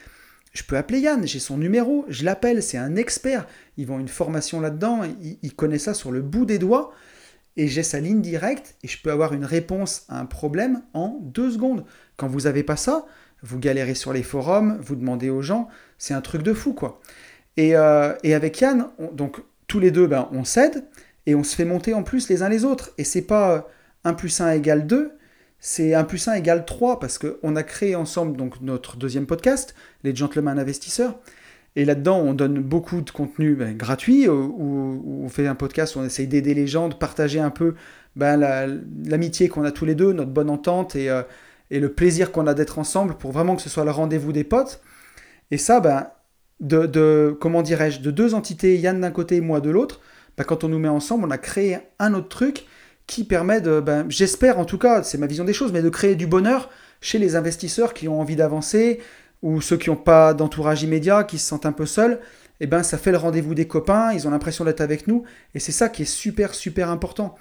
[0.52, 3.46] je peux appeler Yann, j'ai son numéro, je l'appelle, c'est un expert.
[3.76, 5.02] Ils vont une formation là-dedans,
[5.42, 6.92] il, connaît ça sur le bout des doigts,
[7.56, 11.18] et j'ai sa ligne directe, et je peux avoir une réponse à un problème en
[11.20, 11.84] deux secondes.
[12.16, 13.06] Quand vous n'avez pas ça,
[13.42, 17.00] vous galérez sur les forums, vous demandez aux gens, c'est un truc de fou, quoi.
[17.56, 20.84] Et, euh, avec Yann, donc tous les deux, ben, on s'aide,
[21.26, 22.92] et on se fait monter en plus les uns les autres.
[22.98, 23.68] Et c'est pas
[24.04, 25.12] 1 plus 1 égale 2,
[25.60, 29.74] c'est 1 plus 1 égale 3 parce qu'on a créé ensemble donc notre deuxième podcast,
[30.04, 31.18] les Gentlemen Investisseurs.
[31.76, 35.96] Et là-dedans, on donne beaucoup de contenu ben, gratuit, euh, où, on fait un podcast
[35.96, 37.74] où on essaye d'aider les gens, de partager un peu
[38.16, 38.36] ben,
[39.04, 41.22] l'amitié qu'on a tous les deux, notre bonne entente et, euh,
[41.70, 44.44] et le plaisir qu'on a d'être ensemble pour vraiment que ce soit le rendez-vous des
[44.44, 44.80] potes.
[45.50, 46.08] Et ça, ben,
[46.60, 50.00] de, de comment dirais-je, de deux entités, Yann d'un côté et moi de l'autre,
[50.36, 52.66] ben, quand on nous met ensemble, on a créé un autre truc
[53.06, 55.88] qui permet de, ben, j'espère en tout cas, c'est ma vision des choses, mais de
[55.88, 59.00] créer du bonheur chez les investisseurs qui ont envie d'avancer
[59.42, 62.20] ou ceux qui n'ont pas d'entourage immédiat, qui se sentent un peu seuls.
[62.60, 65.22] Et eh ben, ça fait le rendez-vous des copains, ils ont l'impression d'être avec nous,
[65.54, 67.36] et c'est ça qui est super, super important.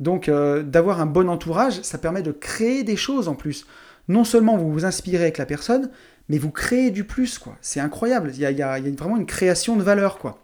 [0.00, 3.66] Donc euh, d'avoir un bon entourage, ça permet de créer des choses en plus.
[4.08, 5.90] Non seulement vous vous inspirez avec la personne,
[6.28, 7.56] mais vous créez du plus, quoi.
[7.60, 8.32] C'est incroyable.
[8.34, 10.42] Il y, a, vraiment une création de valeur, quoi.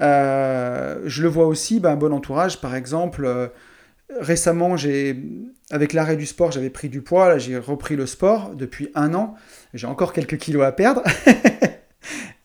[0.00, 3.24] Euh, je le vois aussi, ben, un bon entourage, par exemple.
[3.24, 3.48] Euh,
[4.20, 4.76] récemment,
[5.70, 7.28] avec l'arrêt du sport, j'avais pris du poids.
[7.28, 9.34] Là, j'ai repris le sport depuis un an.
[9.72, 11.02] J'ai encore quelques kilos à perdre.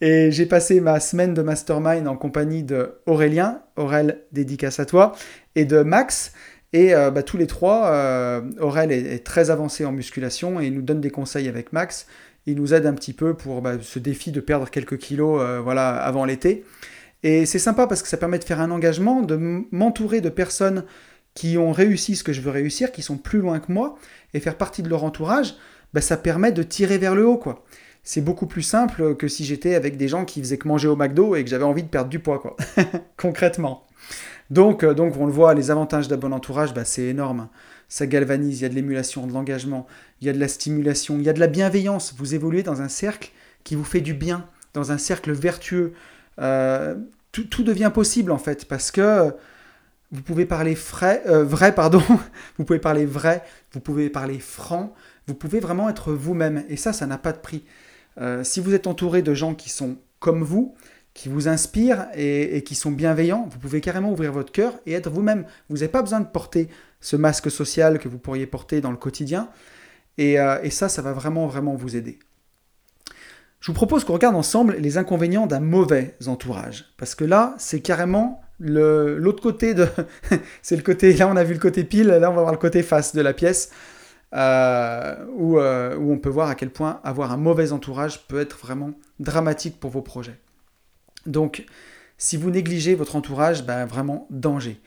[0.02, 5.14] Et j'ai passé ma semaine de mastermind en compagnie de Aurélien, Aurel dédicace à toi,
[5.56, 6.32] et de Max.
[6.72, 10.74] Et euh, bah, tous les trois, euh, Aurel est, très avancé en musculation et il
[10.74, 12.08] nous donne des conseils avec Max.
[12.46, 15.60] Il nous aide un petit peu pour bah, ce défi de perdre quelques kilos euh,
[15.60, 16.64] voilà, avant l'été.
[17.24, 20.86] Et c'est sympa parce que ça permet de faire un engagement, de m'entourer de personnes
[21.34, 23.98] qui ont réussi ce que je veux réussir, qui sont plus loin que moi,
[24.34, 25.56] et faire partie de leur entourage,
[25.94, 27.38] bah, ça permet de tirer vers le haut.
[27.38, 27.66] quoi
[28.04, 30.96] c'est beaucoup plus simple que si j'étais avec des gens qui faisaient que manger au
[30.96, 32.56] McDo et que j'avais envie de perdre du poids, quoi.
[33.18, 33.86] Concrètement.
[34.50, 37.50] Donc, euh, donc, on le voit, les avantages d'un bon entourage, bah, c'est énorme.
[37.88, 39.88] Ça galvanise, il y a de l'émulation, de l'engagement,
[40.22, 42.14] il y a de la stimulation, il y a de la bienveillance.
[42.18, 43.32] Vous évoluez dans un cercle
[43.64, 45.94] qui vous fait du bien, dans un cercle vertueux.
[46.40, 46.96] Euh,
[47.32, 49.32] tout, devient possible en fait, parce que
[50.12, 52.02] vous pouvez parler euh, vrai, pardon,
[52.58, 54.94] vous pouvez parler vrai, vous pouvez parler franc,
[55.28, 56.64] vous pouvez vraiment être vous-même.
[56.70, 57.64] Et ça, ça n'a pas de prix.
[58.20, 60.76] Euh, si vous êtes entouré de gens qui sont comme vous,
[61.14, 65.10] qui vous inspirent et, qui sont bienveillants, vous pouvez carrément ouvrir votre cœur et être
[65.10, 65.46] vous-même.
[65.70, 66.70] Vous n'avez pas besoin de porter
[67.02, 69.50] ce masque social que vous pourriez porter dans le quotidien.
[70.18, 72.20] Et, euh, ça, ça va vraiment, vraiment vous aider.
[73.60, 76.94] Je vous propose qu'on regarde ensemble les inconvénients d'un mauvais entourage.
[76.98, 79.88] Parce que là, c'est carrément l'autre côté de...
[80.62, 81.14] c'est le côté...
[81.14, 83.22] Là, on a vu le côté pile, là, on va voir le côté face de
[83.22, 83.72] la pièce.
[84.34, 85.16] Euh,
[85.58, 88.92] euh, où, on peut voir à quel point avoir un mauvais entourage peut être vraiment
[89.20, 90.40] dramatique pour vos projets.
[91.26, 91.66] Donc,
[92.18, 94.80] si vous négligez votre entourage, ben, vraiment danger.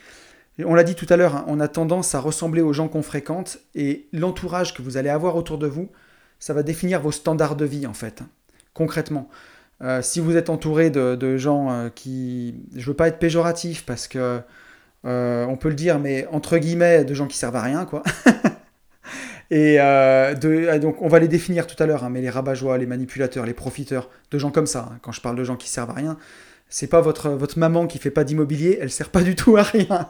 [0.65, 3.03] On l'a dit tout à l'heure, hein, on a tendance à ressembler aux gens qu'on
[3.03, 5.89] fréquente et l'entourage que vous allez avoir autour de vous,
[6.39, 8.23] ça va définir vos standards de vie en fait,
[8.75, 9.29] concrètement.
[9.81, 14.07] Euh, si vous êtes entouré de, gens qui, je ne veux pas être péjoratif parce
[14.07, 14.41] que
[15.05, 18.03] on peut le dire, mais entre guillemets, de gens qui servent à rien, quoi.
[19.53, 22.55] Et euh, euh, donc, on va les définir tout à l'heure, hein, mais les rabat
[22.79, 24.88] les manipulateurs, les profiteurs, de gens comme ça.
[24.91, 24.99] Hein.
[25.03, 26.17] quand je parle de gens qui servent à rien,
[26.71, 29.62] c'est pas votre, votre maman qui fait pas d'immobilier, elle sert pas du tout à
[29.62, 30.09] rien.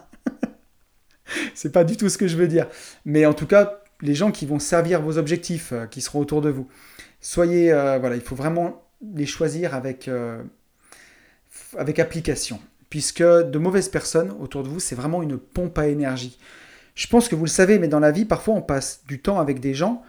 [1.57, 2.69] c'est pas du tout ce que je veux dire.
[3.05, 6.41] Mais en tout cas, les gens qui vont servir vos objectifs, euh, qui seront autour
[6.41, 6.69] de vous.
[7.21, 10.11] Soyez, voilà, il faut vraiment les choisir avec,
[11.79, 12.61] avec application.
[12.91, 16.37] Puisque de mauvaises personnes autour de vous, c'est vraiment une pompe à énergie.
[16.95, 19.41] Je pense que vous le savez, mais dans la vie, parfois on passe du temps
[19.41, 20.03] avec des gens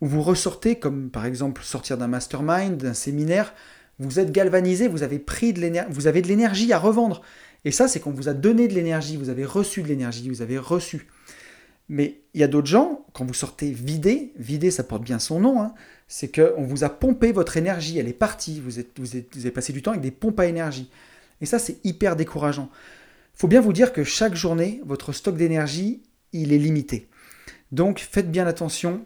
[0.00, 3.52] où vous ressortez, comme par exemple sortir d'un mastermind, d'un séminaire,
[3.98, 7.20] vous êtes galvanisé, vous avez pris de l'énergie, vous avez de l'énergie à revendre.
[7.66, 10.40] Et ça, c'est qu'on vous a donné de l'énergie, vous avez reçu de l'énergie, vous
[10.40, 11.06] avez reçu.
[11.90, 15.40] Mais il y a d'autres gens, quand vous sortez vidé, vidé ça porte bien son
[15.40, 15.74] nom, hein,
[16.08, 19.82] c'est qu'on vous a pompé votre énergie, elle est partie, vous, vous avez passé du
[19.82, 20.90] temps avec des pompes à énergie.
[21.42, 22.70] Et ça, c'est hyper décourageant.
[23.34, 26.00] Il faut bien vous dire que chaque journée, votre stock d'énergie,
[26.32, 27.08] il est limité.
[27.72, 29.04] Donc faites bien attention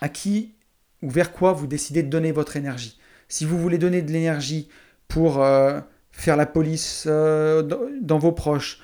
[0.00, 0.54] à qui
[1.02, 2.98] ou vers quoi vous décidez de donner votre énergie.
[3.28, 4.68] Si vous voulez donner de l'énergie
[5.08, 5.80] pour euh,
[6.12, 7.62] faire la police euh,
[8.00, 8.80] dans vos proches,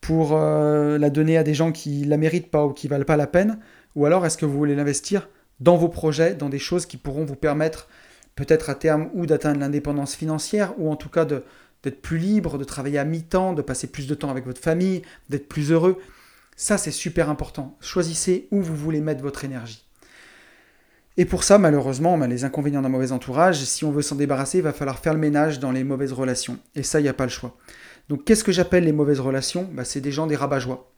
[0.00, 2.90] pour euh, la donner à des gens qui ne la méritent pas ou qui ne
[2.90, 3.58] valent pas la peine,
[3.94, 5.28] ou alors est-ce que vous voulez l'investir
[5.60, 7.88] dans vos projets, dans des choses qui pourront vous permettre
[8.36, 12.64] peut-être à terme ou d'atteindre l'indépendance financière, ou en tout cas d'être plus libre, de
[12.64, 15.98] travailler à mi-temps, de passer plus de temps avec votre famille, d'être plus heureux?
[16.60, 17.78] Ça, c'est super important.
[17.80, 19.86] Choisissez où vous voulez mettre votre énergie.
[21.16, 24.64] Et pour ça, malheureusement, les inconvénients d'un mauvais entourage, si on veut s'en débarrasser, il
[24.64, 26.58] va falloir faire le ménage dans les mauvaises relations.
[26.74, 27.56] Et ça, il n'y a pas le choix.
[28.08, 29.70] Donc, qu'est-ce que j'appelle les mauvaises relations?
[29.72, 30.90] Bah, C'est des gens des rabat-joie.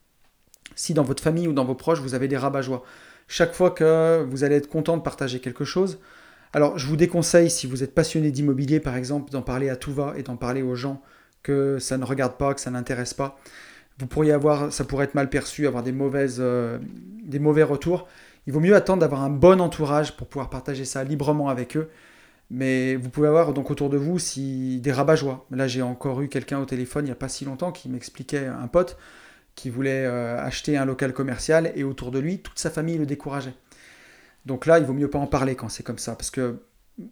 [0.77, 2.83] Si dans votre famille ou dans vos proches, vous avez des rabat-joie,
[3.29, 6.01] chaque fois que vous allez être content de partager quelque chose,
[6.55, 9.93] alors je vous déconseille, si vous êtes passionné d'immobilier par exemple, d'en parler à tout
[9.93, 11.03] va et d'en parler aux gens
[11.43, 13.39] que ça ne regarde pas, que ça n'intéresse pas
[14.01, 16.79] vous pourriez avoir, ça pourrait être mal perçu, avoir des, mauvaises, euh,
[17.23, 18.09] des mauvais retours.
[18.47, 21.91] Il vaut mieux attendre d'avoir un bon entourage pour pouvoir partager ça librement avec eux.
[22.51, 25.17] Mais vous pouvez avoir donc autour de vous si des rabat
[25.51, 28.47] Là, j'ai encore eu quelqu'un au téléphone il n'y a pas si longtemps qui m'expliquait,
[28.47, 28.97] un pote,
[29.55, 33.05] qui voulait euh, acheter un local commercial et autour de lui, toute sa famille le
[33.05, 33.55] décourageait.
[34.47, 36.17] Donc là, il vaut mieux pas en parler quand c'est comme ça.
[36.17, 36.63] Parce que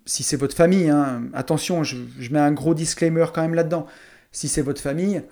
[0.06, 3.86] si c'est votre famille, hein, attention, je, je, mets un gros disclaimer quand même là-dedans.
[4.32, 5.22] Si c'est votre famille,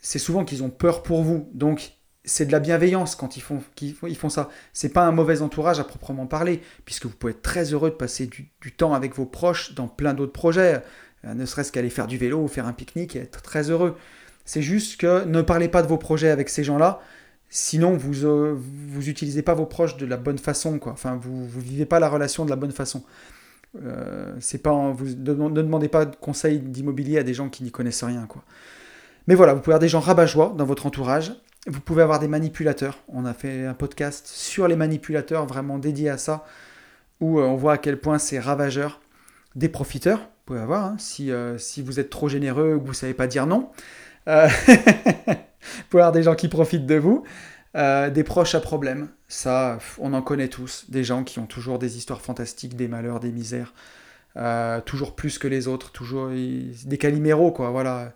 [0.00, 1.48] c'est souvent qu'ils ont peur pour vous.
[1.52, 1.92] Donc,
[2.24, 4.50] c'est de la bienveillance quand ils font, qu'ils, ils font ça.
[4.72, 7.94] C'est pas un mauvais entourage à proprement parler, puisque vous pouvez être très heureux de
[7.94, 10.82] passer du, temps avec vos proches dans plein d'autres projets,
[11.24, 13.96] euh, ne serait-ce qu'aller faire du vélo ou faire un pique-nique et être très heureux.
[14.44, 17.00] C'est juste que ne parlez pas de vos projets avec ces gens-là.
[17.50, 20.92] Sinon, vous euh, vous utilisez pas vos proches de la bonne façon, quoi.
[20.92, 23.04] Enfin, vous vous vivez pas la relation de la bonne façon.
[23.82, 27.70] Euh, c'est pas vous ne demandez pas de conseils d'immobilier à des gens qui n'y
[27.70, 28.44] connaissent rien, quoi.
[29.28, 31.32] Mais voilà, vous pouvez avoir des gens rabat-joie dans votre entourage.
[31.68, 32.98] Vous pouvez avoir des manipulateurs.
[33.08, 36.44] On a fait un podcast sur les manipulateurs vraiment dédié à ça,
[37.20, 39.00] où euh, on voit à quel point c'est ravageur.
[39.54, 42.94] Des profiteurs, vous pouvez avoir, hein, si, si vous êtes trop généreux ou que vous
[42.94, 43.70] savez pas dire non.
[44.26, 47.24] pour avoir des gens qui profitent de vous.
[47.76, 50.86] Euh, des proches à problème, ça, on en connaît tous.
[50.88, 53.74] Des gens qui ont toujours des histoires fantastiques, des malheurs, des misères,
[54.36, 57.70] euh, toujours plus que les autres, toujours des caliméros, quoi.
[57.70, 58.12] Voilà,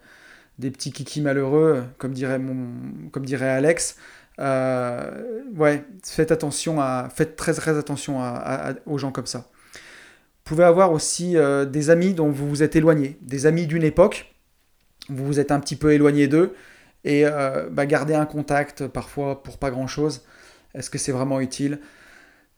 [0.62, 3.96] des petits kikis malheureux, comme dirait Alex.
[4.38, 8.20] Euh, ouais, faites attention à, faites très très attention
[8.86, 9.50] aux gens comme ça.
[9.74, 11.36] Vous pouvez avoir aussi
[11.70, 14.34] des amis dont vous vous êtes éloigné, des amis d'une époque.
[15.08, 16.54] Vous vous êtes un petit peu éloigné d'eux
[17.04, 20.22] et euh, bah, garder un contact parfois pour pas grand chose.
[20.74, 21.80] Est-ce que c'est vraiment utile?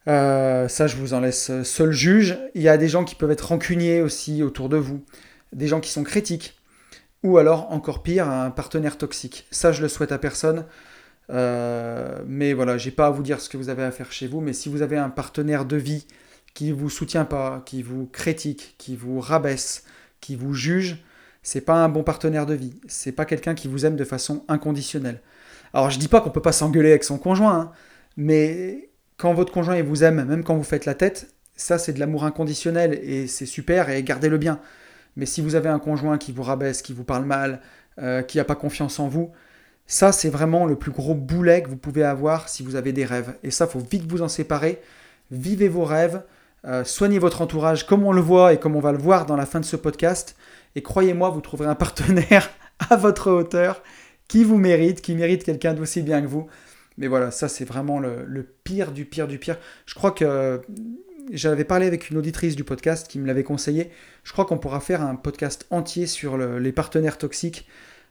[0.09, 2.39] Euh, Ça, je vous en laisse seul juge.
[2.55, 5.03] Il y a des gens qui peuvent être rancuniers aussi autour de vous,
[5.53, 6.61] des gens qui sont critiques,
[7.25, 9.47] ou alors encore pire, un partenaire toxique.
[9.51, 10.67] Ça, je le souhaite à personne.
[11.31, 14.29] Euh, mais voilà, j'ai pas à vous dire ce que vous avez à faire chez
[14.29, 16.07] vous, mais si vous avez un partenaire de vie
[16.53, 19.85] qui vous soutient pas, qui vous critique, qui vous rabaisse,
[20.21, 21.03] qui vous juge,
[21.43, 22.75] c'est pas un bon partenaire de vie.
[22.89, 25.21] C'est pas quelqu'un qui vous aime de façon inconditionnelle.
[25.73, 27.73] Alors je dis pas qu'on peut pas s'engueuler avec son conjoint, hein,
[28.19, 32.01] mais quand votre conjoint vous aime, même quand vous faites la tête, ça c'est de
[32.01, 34.61] l'amour inconditionnel et c'est super et gardez-le bien.
[35.17, 37.61] Mais si vous avez un conjoint qui vous rabaisse, qui vous parle mal,
[38.01, 39.31] euh, qui n'a pas confiance en vous,
[39.87, 43.05] ça c'est vraiment le plus gros boulet que vous pouvez avoir si vous avez des
[43.05, 43.35] rêves.
[43.43, 44.81] Et ça, faut vite vous en séparer.
[45.31, 46.23] Vivez vos rêves,
[46.67, 49.37] euh, soignez votre entourage comme on le voit et comme on va le voir dans
[49.37, 50.37] la fin de ce podcast.
[50.75, 52.51] Et croyez-moi, vous trouverez un partenaire
[52.91, 53.83] à votre hauteur
[54.29, 56.49] qui vous mérite, qui mérite quelqu'un d'aussi bien que vous.
[56.97, 59.59] Mais voilà, ça c'est vraiment le, pire du pire du pire.
[59.87, 60.61] Je crois que
[61.33, 63.91] j'avais parlé avec une auditrice du podcast qui me l'avait conseillé.
[64.25, 67.69] Je crois qu'on pourra faire un podcast entier sur les partenaires toxiques,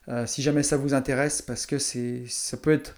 [0.10, 2.96] euh, si jamais ça vous intéresse, parce que c'est, ça peut être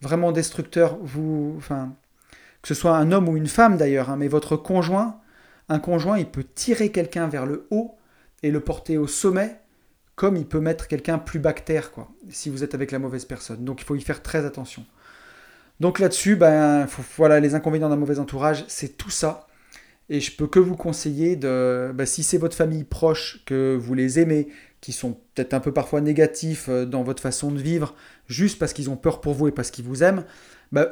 [0.00, 0.98] vraiment destructeur.
[1.02, 1.94] Vous, enfin,
[2.62, 5.20] que ce soit un homme ou une femme d'ailleurs, hein, mais votre conjoint,
[5.68, 7.96] un conjoint, il peut tirer quelqu'un vers le haut
[8.42, 9.60] et le porter au sommet,
[10.16, 13.64] comme il peut mettre quelqu'un plus bactère, quoi, si vous êtes avec la mauvaise personne.
[13.64, 14.84] Donc il faut y faire très attention.
[15.78, 19.46] Donc là-dessus, ben, voilà, les inconvénients d'un mauvais entourage, c'est tout ça.
[20.12, 23.94] Et je peux que vous conseiller de, ben, si c'est votre famille proche, que vous
[23.94, 24.48] les aimez,
[24.80, 27.94] qui sont peut-être un peu parfois négatifs euh, dans votre façon de vivre,
[28.26, 30.24] juste parce qu'ils ont peur pour vous et parce qu'ils vous aiment,
[30.72, 30.88] ben,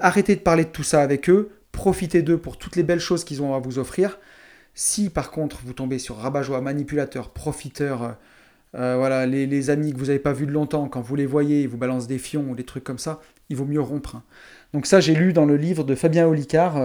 [0.00, 3.24] arrêtez de parler de tout ça avec eux, profitez d'eux pour toutes les belles choses
[3.24, 4.20] qu'ils ont à vous offrir,
[4.74, 8.12] si par contre vous tombez sur rabat-joie, manipulateur, profiteur, euh,
[8.76, 11.62] euh, voilà, les, amis que vous n'avez pas vus de longtemps, quand vous les voyez,
[11.62, 14.14] ils vous balancent des fions ou des trucs comme ça, il vaut mieux rompre.
[14.14, 14.22] Hein.
[14.72, 16.76] Donc ça, j'ai lu dans le livre de Fabien Olicard,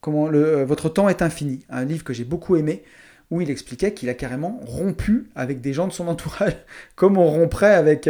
[0.00, 2.82] comment le, Votre temps est infini, un livre que j'ai beaucoup aimé,
[3.30, 6.56] où il expliquait qu'il a carrément rompu avec des gens de son entourage,
[6.96, 8.08] comme on romprait avec,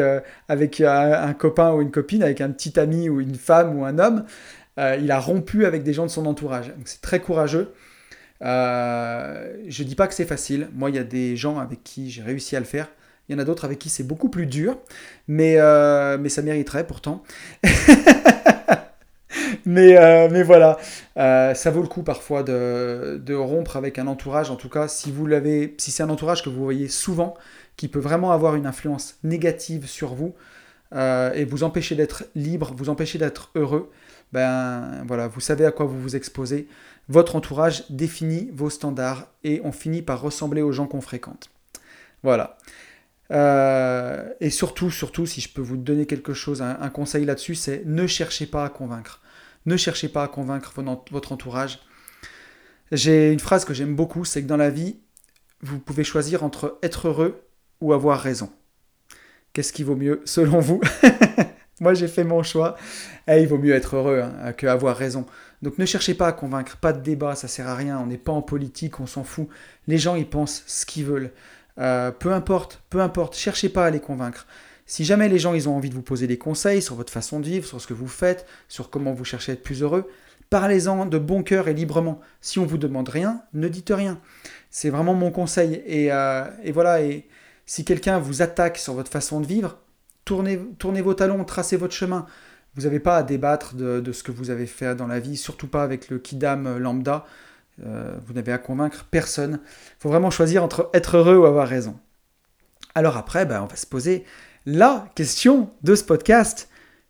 [0.49, 3.99] avec un, copain ou une copine, avec un petit ami ou une femme ou un
[3.99, 4.25] homme.
[4.77, 6.73] il a rompu avec des gens de son entourage.
[6.85, 7.73] C'est très courageux.
[8.43, 10.69] Euh, je dis pas que c'est facile.
[10.75, 12.89] Moi, il y a des gens avec qui j'ai réussi à le faire.
[13.29, 14.79] Il y en a d'autres avec qui c'est beaucoup plus dur,
[15.27, 17.23] mais, euh, mais ça mériterait pourtant.
[19.65, 20.79] mais, euh, mais voilà,
[21.17, 24.51] ça vaut le coup parfois de, de, rompre avec un entourage.
[24.51, 27.35] En tout cas, si vous l'avez, si c'est un entourage que vous voyez souvent,
[27.77, 30.35] qui peut vraiment avoir une influence négative sur vous
[30.95, 33.91] et vous empêcher d'être libre, vous empêcher d'être heureux,
[34.33, 36.69] ben voilà, vous savez à quoi vous vous exposez.
[37.09, 41.51] Votre entourage définit vos standards et on finit par ressembler aux gens qu'on fréquente.
[42.23, 42.59] Voilà.
[43.31, 47.83] Euh, et surtout, surtout, si je peux vous donner quelque chose, un, conseil là-dessus, c'est
[47.87, 49.21] ne cherchez pas à convaincre.
[49.69, 50.73] Ne cherchez pas à convaincre
[51.11, 51.81] votre entourage.
[52.91, 54.99] J'ai une phrase que j'aime beaucoup, c'est que dans la vie,
[55.61, 57.47] vous pouvez choisir entre être heureux
[57.83, 58.51] ou avoir raison.
[59.53, 60.81] Qu'est-ce qui vaut mieux selon vous?
[61.81, 62.79] Moi, j'ai fait mon choix.
[63.27, 65.27] Eh, il vaut mieux être heureux hein, que avoir raison.
[65.61, 67.99] Donc ne cherchez pas à convaincre, pas de débat, ça sert à rien.
[67.99, 69.49] On n'est pas en politique, on s'en fout.
[69.87, 71.31] Les gens, ils pensent ce qu'ils veulent.
[71.77, 73.37] Euh, peu importe, peu importe.
[73.37, 74.47] Cherchez pas à les convaincre.
[74.89, 77.41] Si jamais les gens, ils ont envie de vous poser des conseils sur votre façon
[77.41, 80.09] de vivre, sur ce que vous faites, sur comment vous cherchez à être plus heureux,
[80.49, 82.21] parlez-en de bon cœur et librement.
[82.41, 84.19] Si on vous demande rien, ne dites rien.
[84.71, 85.83] C'est vraiment mon conseil.
[85.87, 87.03] Et, euh, voilà.
[87.03, 87.29] Et
[87.67, 89.77] si quelqu'un vous attaque sur votre façon de vivre,
[90.25, 92.25] tournez, vos talons, tracez votre chemin.
[92.75, 95.69] Vous n'avez pas à débattre de, ce que vous avez fait dans la vie, surtout
[95.69, 97.27] pas avec le kidam lambda.
[97.85, 99.61] Euh, vous n'avez à convaincre personne.
[99.63, 101.99] Il faut vraiment choisir entre être heureux ou avoir raison.
[102.95, 104.25] Alors après, ben, on va se poser
[104.69, 106.69] la question de ce podcast.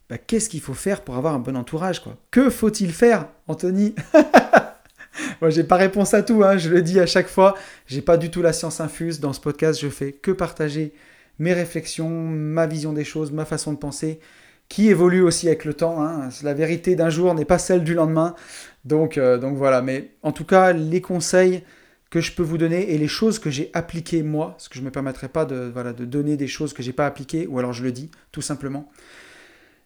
[0.09, 2.17] bah, qu'est-ce qu'il faut faire pour avoir un bon entourage quoi?
[2.31, 3.97] Que faut-il faire, Anthony?
[5.41, 7.57] Moi, j'ai pas réponse à tout, hein, je le dis à chaque fois.
[7.87, 9.19] J'ai pas du tout la science infuse.
[9.19, 10.93] Dans ce podcast, je fais que partager
[11.41, 14.21] mes réflexions, ma vision des choses, ma façon de penser,
[14.69, 16.01] qui évolue aussi avec le temps.
[16.01, 16.29] Hein.
[16.45, 18.37] La vérité d'un jour n'est pas celle du lendemain.
[18.85, 19.83] Donc, euh, donc voilà.
[19.83, 21.65] Mais en tout cas, les conseils
[22.11, 24.81] que je peux vous donner et les choses que j'ai appliquées moi, parce que je
[24.81, 25.71] ne me permettrai pas de,
[26.05, 28.91] donner des choses que j'ai pas appliquées, ou alors je le dis tout simplement.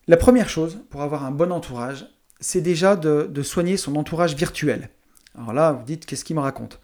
[0.06, 2.06] La première chose pour avoir un bon entourage,
[2.40, 4.90] c'est déjà de, soigner son entourage virtuel.
[5.36, 6.80] Alors là, vous dites, qu'est-ce qu'il me raconte?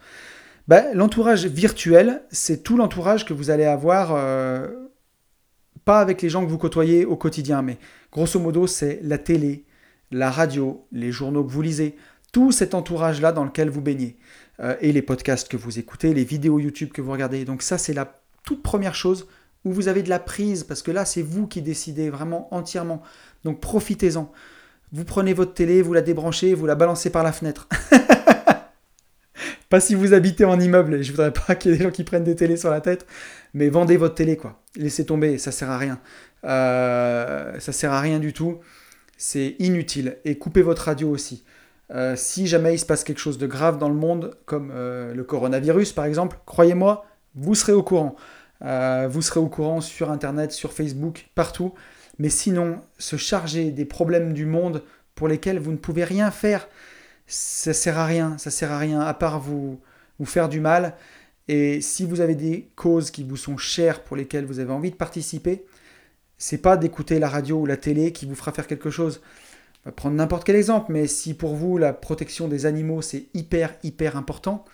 [0.67, 4.67] Ben, L'entourage virtuel, c'est tout l'entourage que vous allez avoir, euh,
[5.85, 7.77] pas avec les gens que vous côtoyez au quotidien, mais
[8.11, 9.65] grosso modo, c'est la télé,
[10.11, 11.95] la radio, les journaux que vous lisez,
[12.31, 14.17] tout cet entourage-là dans lequel vous baignez,
[14.59, 17.45] euh, et les podcasts que vous écoutez, les vidéos YouTube que vous regardez.
[17.45, 19.27] Donc ça, c'est la toute première chose
[19.65, 23.01] où vous avez de la prise, parce que là, c'est vous qui décidez vraiment entièrement.
[23.43, 24.31] Donc profitez-en.
[24.91, 27.67] Vous prenez votre télé, vous la débranchez, vous la balancez par la fenêtre.
[29.69, 32.03] pas si vous habitez en immeuble, je voudrais pas qu'il y ait des gens qui
[32.03, 33.05] prennent des télés sur la tête,
[33.53, 34.61] mais vendez votre télé, quoi.
[34.75, 35.99] Laissez tomber, ça sert à rien.
[36.45, 38.59] Euh, ça sert à rien du tout.
[39.17, 40.17] C'est inutile.
[40.25, 41.43] Et coupez votre radio aussi.
[41.91, 45.13] Euh, si jamais il se passe quelque chose de grave dans le monde, comme euh,
[45.13, 48.15] le coronavirus par exemple, croyez-moi, vous serez au courant.
[48.61, 51.73] vous serez au courant sur Internet, sur Facebook, partout.
[52.17, 54.83] Mais sinon, se charger des problèmes du monde
[55.15, 56.67] pour lesquels vous ne pouvez rien faire,
[57.27, 58.37] ça sert à rien.
[58.37, 59.79] Ça sert à rien à part vous,
[60.19, 60.95] vous faire du mal.
[61.47, 64.91] Et si vous avez des causes qui vous sont chères pour lesquelles vous avez envie
[64.91, 65.65] de participer,
[66.37, 69.21] c'est pas d'écouter la radio ou la télé qui vous fera faire quelque chose.
[69.85, 73.27] On va prendre n'importe quel exemple, mais si pour vous la protection des animaux c'est
[73.33, 74.65] hyper hyper important,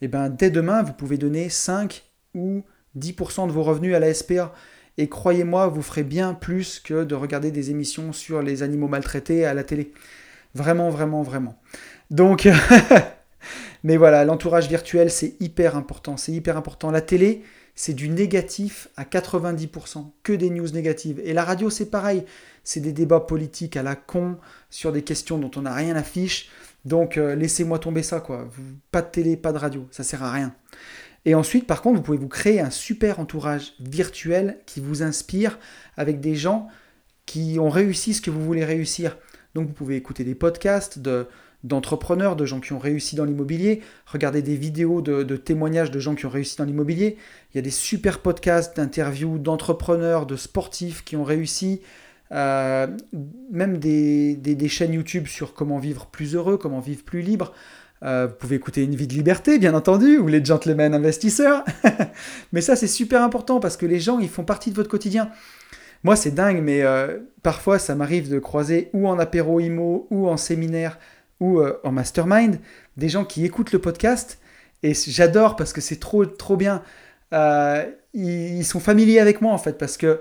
[0.00, 2.62] eh ben dès demain vous pouvez donner 5 ou
[2.98, 4.52] 10% de vos revenus à la SPA.
[4.98, 9.44] Et croyez-moi, vous ferez bien plus que de regarder des émissions sur les animaux maltraités
[9.44, 9.92] à la télé.
[10.54, 11.58] Vraiment, vraiment, vraiment.
[12.10, 12.48] Donc,
[13.84, 16.16] mais voilà, l'entourage virtuel, c'est hyper important.
[16.16, 16.90] C'est hyper important.
[16.90, 17.42] La télé,
[17.74, 21.20] c'est du négatif à 90%, que des news négatives.
[21.24, 22.24] Et la radio, c'est pareil.
[22.66, 24.36] C'est des débats politiques à la con
[24.68, 26.50] sur des questions dont on n'a rien à fiche.
[26.84, 28.48] Donc, euh, laissez-moi tomber ça, quoi.
[28.90, 29.86] Pas de télé, pas de radio.
[29.92, 30.52] Ça sert à rien.
[31.24, 35.58] Et ensuite, par contre, vous pouvez vous créer un super entourage virtuel qui vous inspire
[35.96, 36.68] avec des gens
[37.24, 39.16] qui ont réussi ce que vous voulez réussir.
[39.54, 41.00] Donc vous pouvez écouter des podcasts
[41.64, 46.14] d'entrepreneurs, de gens qui ont réussi dans l'immobilier, regarder des vidéos de, témoignages de gens
[46.14, 47.16] qui ont réussi dans l'immobilier.
[47.52, 51.80] Il y a des super podcasts d'interviews d'entrepreneurs, de sportifs qui ont réussi.
[52.32, 52.88] Euh,
[53.50, 57.52] même des, des, chaînes YouTube sur comment vivre plus heureux, comment vivre plus libre.
[58.02, 61.64] Euh, vous pouvez écouter Une vie de liberté, bien entendu, ou les gentlemen investisseurs.
[62.52, 65.30] mais ça, c'est super important parce que les gens, ils font partie de votre quotidien.
[66.02, 70.28] Moi, c'est dingue, mais euh, parfois, ça m'arrive de croiser ou en apéro IMO, ou
[70.28, 70.98] en séminaire,
[71.40, 72.58] ou en mastermind,
[72.96, 74.38] des gens qui écoutent le podcast.
[74.82, 76.82] Et j'adore parce que c'est trop, trop bien.
[78.14, 80.20] ils, sont familiers avec moi, en fait, parce que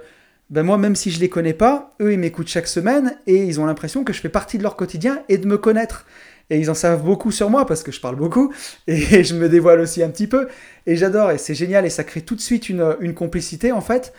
[0.49, 3.59] ben moi, même si je les connais pas, eux, ils m'écoutent chaque semaine et ils
[3.59, 6.05] ont l'impression que je fais partie de leur quotidien et de me connaître
[6.49, 8.53] et ils en savent beaucoup sur moi parce que je parle beaucoup
[8.87, 10.47] et je me dévoile aussi un petit peu
[10.85, 13.81] et j'adore et c'est génial et ça crée tout de suite une, une complicité en
[13.81, 14.13] fait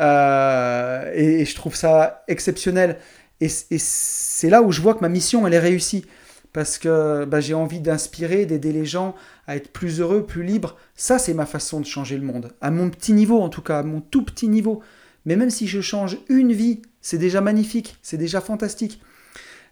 [0.00, 2.98] euh, et, je trouve ça exceptionnel
[3.40, 6.04] et, c'est là où je vois que ma mission elle est réussie
[6.52, 9.14] parce que bah, j'ai envie d'inspirer, d'aider les gens
[9.46, 10.76] à être plus heureux, plus libres.
[10.96, 12.52] Ça, c'est ma façon de changer le monde.
[12.62, 14.82] À mon petit niveau, en tout cas, à mon tout petit niveau.
[15.24, 19.00] Mais même si je change une vie, c'est déjà magnifique, c'est déjà fantastique.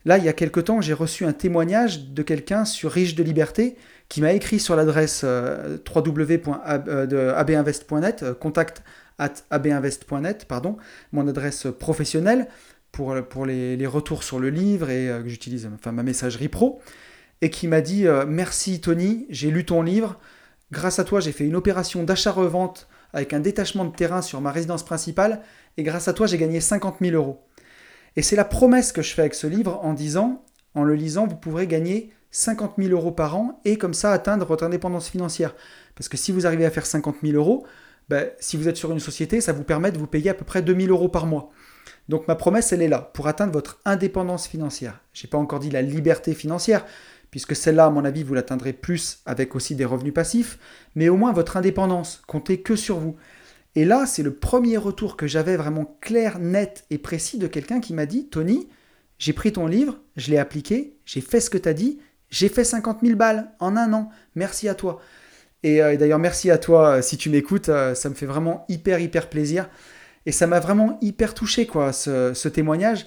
[0.06, 3.24] Là, il y a quelque temps, j'ai reçu un témoignage de quelqu'un sur Riche de
[3.24, 3.76] Liberté
[4.08, 8.84] qui m'a écrit sur l'adresse euh, www.abinvest.net, euh, contact
[9.18, 10.76] at abinvest.net, pardon,
[11.10, 12.46] mon adresse professionnelle
[12.92, 13.16] pour,
[13.46, 16.80] les, retours sur le livre et euh, que j'utilise enfin, ma messagerie pro,
[17.42, 20.20] et qui m'a dit Merci Tony, j'ai lu ton livre,
[20.72, 24.52] grâce à toi j'ai fait une opération d'achat-revente avec un détachement de terrain sur ma
[24.52, 25.40] résidence principale,
[25.78, 27.42] et grâce à toi j'ai gagné 50 000 euros.
[28.14, 30.44] Et c'est la promesse que je fais avec ce livre en disant,
[30.74, 34.44] en le lisant, vous pourrez gagner 50 000 euros par an et comme ça atteindre
[34.44, 35.54] votre indépendance financière.
[35.94, 37.66] Parce que si vous arrivez à faire 50 000 euros,
[38.10, 40.44] ben, si vous êtes sur une société, ça vous permet de vous payer à peu
[40.44, 41.50] près 2 000 euros par mois.
[42.10, 45.00] Donc ma promesse, elle est là, pour atteindre votre indépendance financière.
[45.14, 46.84] Je n'ai pas encore dit la liberté financière,
[47.36, 50.58] puisque celle-là, à mon avis, vous l'atteindrez plus avec aussi des revenus passifs,
[50.94, 53.14] mais au moins votre indépendance, comptez que sur vous.
[53.74, 57.80] Et là, c'est le premier retour que j'avais vraiment clair, net et précis de quelqu'un
[57.80, 58.70] qui m'a dit Tony,
[59.18, 61.98] j'ai pris ton livre, je l'ai appliqué, j'ai fait ce que tu as dit,
[62.30, 64.08] j'ai fait 50 000 balles en un an.
[64.34, 64.98] Merci à toi.
[65.62, 68.64] Et, euh, d'ailleurs, merci à toi euh, si tu m'écoutes, euh, ça me fait vraiment
[68.70, 69.68] hyper, hyper plaisir.
[70.24, 73.06] Et ça m'a vraiment hyper touché, quoi, ce, témoignage.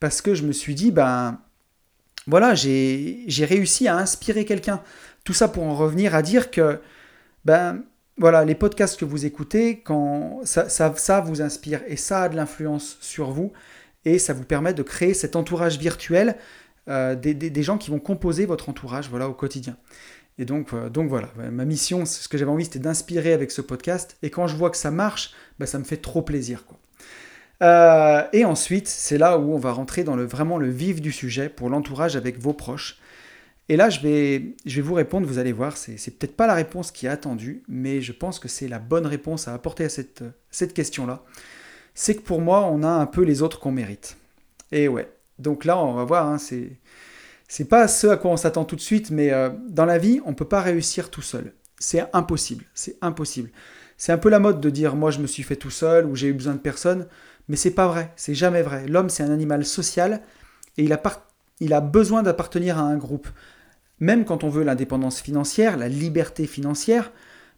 [0.00, 1.38] parce que je me suis dit, ben
[2.28, 4.82] voilà, j'ai réussi à inspirer quelqu'un.
[5.24, 6.78] Tout ça pour en revenir à dire que,
[7.46, 7.82] ben
[8.18, 12.98] voilà, les podcasts que vous écoutez, quand ça, vous inspire et ça a de l'influence
[13.00, 13.52] sur vous
[14.04, 16.36] et ça vous permet de créer cet entourage virtuel
[16.88, 19.76] euh, des, gens qui vont composer votre entourage voilà, au quotidien.
[20.38, 23.62] Et donc, euh, donc voilà, ma mission, ce que j'avais envie, c'était d'inspirer avec ce
[23.62, 24.18] podcast.
[24.22, 26.64] Et quand je vois que ça marche, ben, ça me fait trop plaisir.
[27.62, 31.12] Euh, et ensuite, c'est là où on va rentrer dans le, vraiment le vif du
[31.12, 32.98] sujet pour l'entourage avec vos proches.
[33.68, 36.46] Et là, je vais, je vais vous répondre, vous allez voir, c'est, c'est peut-être pas
[36.46, 39.84] la réponse qui est attendue, mais je pense que c'est la bonne réponse à apporter
[39.84, 41.22] à cette, cette question-là.
[41.94, 44.16] C'est que pour moi, on a un peu les autres qu'on mérite.
[44.72, 46.70] Et ouais, donc là, on va voir, hein, c'est,
[47.48, 50.20] c'est pas ce à quoi on s'attend tout de suite, mais euh, dans la vie,
[50.24, 51.52] on peut pas réussir tout seul.
[51.78, 53.50] C'est impossible, c'est impossible.
[53.96, 56.14] C'est un peu la mode de dire moi je me suis fait tout seul ou
[56.14, 57.06] j'ai eu besoin de personne.
[57.48, 58.86] Mais c'est pas vrai, c'est jamais vrai.
[58.86, 60.20] L'homme, c'est un animal social
[60.76, 61.00] et il a,
[61.60, 63.28] il a besoin d'appartenir à un groupe.
[64.00, 67.10] Même quand on veut l'indépendance financière, la liberté financière,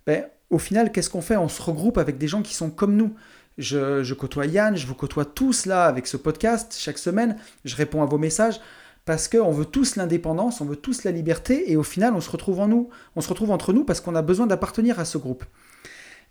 [0.06, 1.36] ben, au final, qu'est-ce qu'on fait?
[1.36, 3.14] On se regroupe avec des gens qui sont comme nous.
[3.58, 7.76] Je, je, côtoie Yann, je vous côtoie tous là avec ce podcast chaque semaine, je
[7.76, 8.58] réponds à vos messages
[9.04, 12.30] parce qu'on veut tous l'indépendance, on veut tous la liberté et au final on se
[12.30, 15.18] retrouve en nous, on se retrouve entre nous parce qu'on a besoin d'appartenir à ce
[15.18, 15.44] groupe.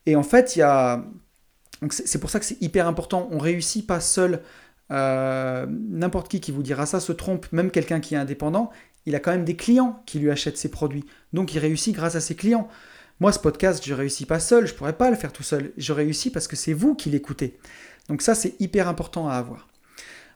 [0.05, 1.03] Et en fait, il y a,
[1.81, 3.27] donc c'est pour ça que c'est hyper important.
[3.31, 4.41] On réussit pas seul.
[4.91, 7.51] Euh, n'importe qui qui vous dira ça se trompe.
[7.51, 8.71] Même quelqu'un qui est indépendant,
[9.05, 11.05] il a quand même des clients qui lui achètent ses produits.
[11.33, 12.67] Donc il réussit grâce à ses clients.
[13.19, 14.65] Moi, ce podcast, je réussis pas seul.
[14.65, 15.71] Je pourrais pas le faire tout seul.
[15.77, 17.59] Je réussis parce que c'est vous qui l'écoutez.
[18.07, 19.67] Donc ça, c'est hyper important à avoir.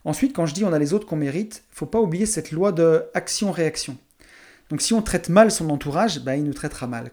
[0.06, 2.72] Ensuite, quand je dis on a les autres qu'on mérite, faut pas oublier cette loi
[2.72, 3.98] de action-réaction.
[4.70, 7.12] Donc si on traite mal son entourage, bah, il nous traitera mal.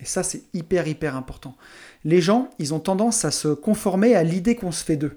[0.00, 1.56] Et ça, c'est hyper, hyper important.
[2.04, 5.16] Les gens, ils ont tendance à se conformer à l'idée qu'on se fait d'eux.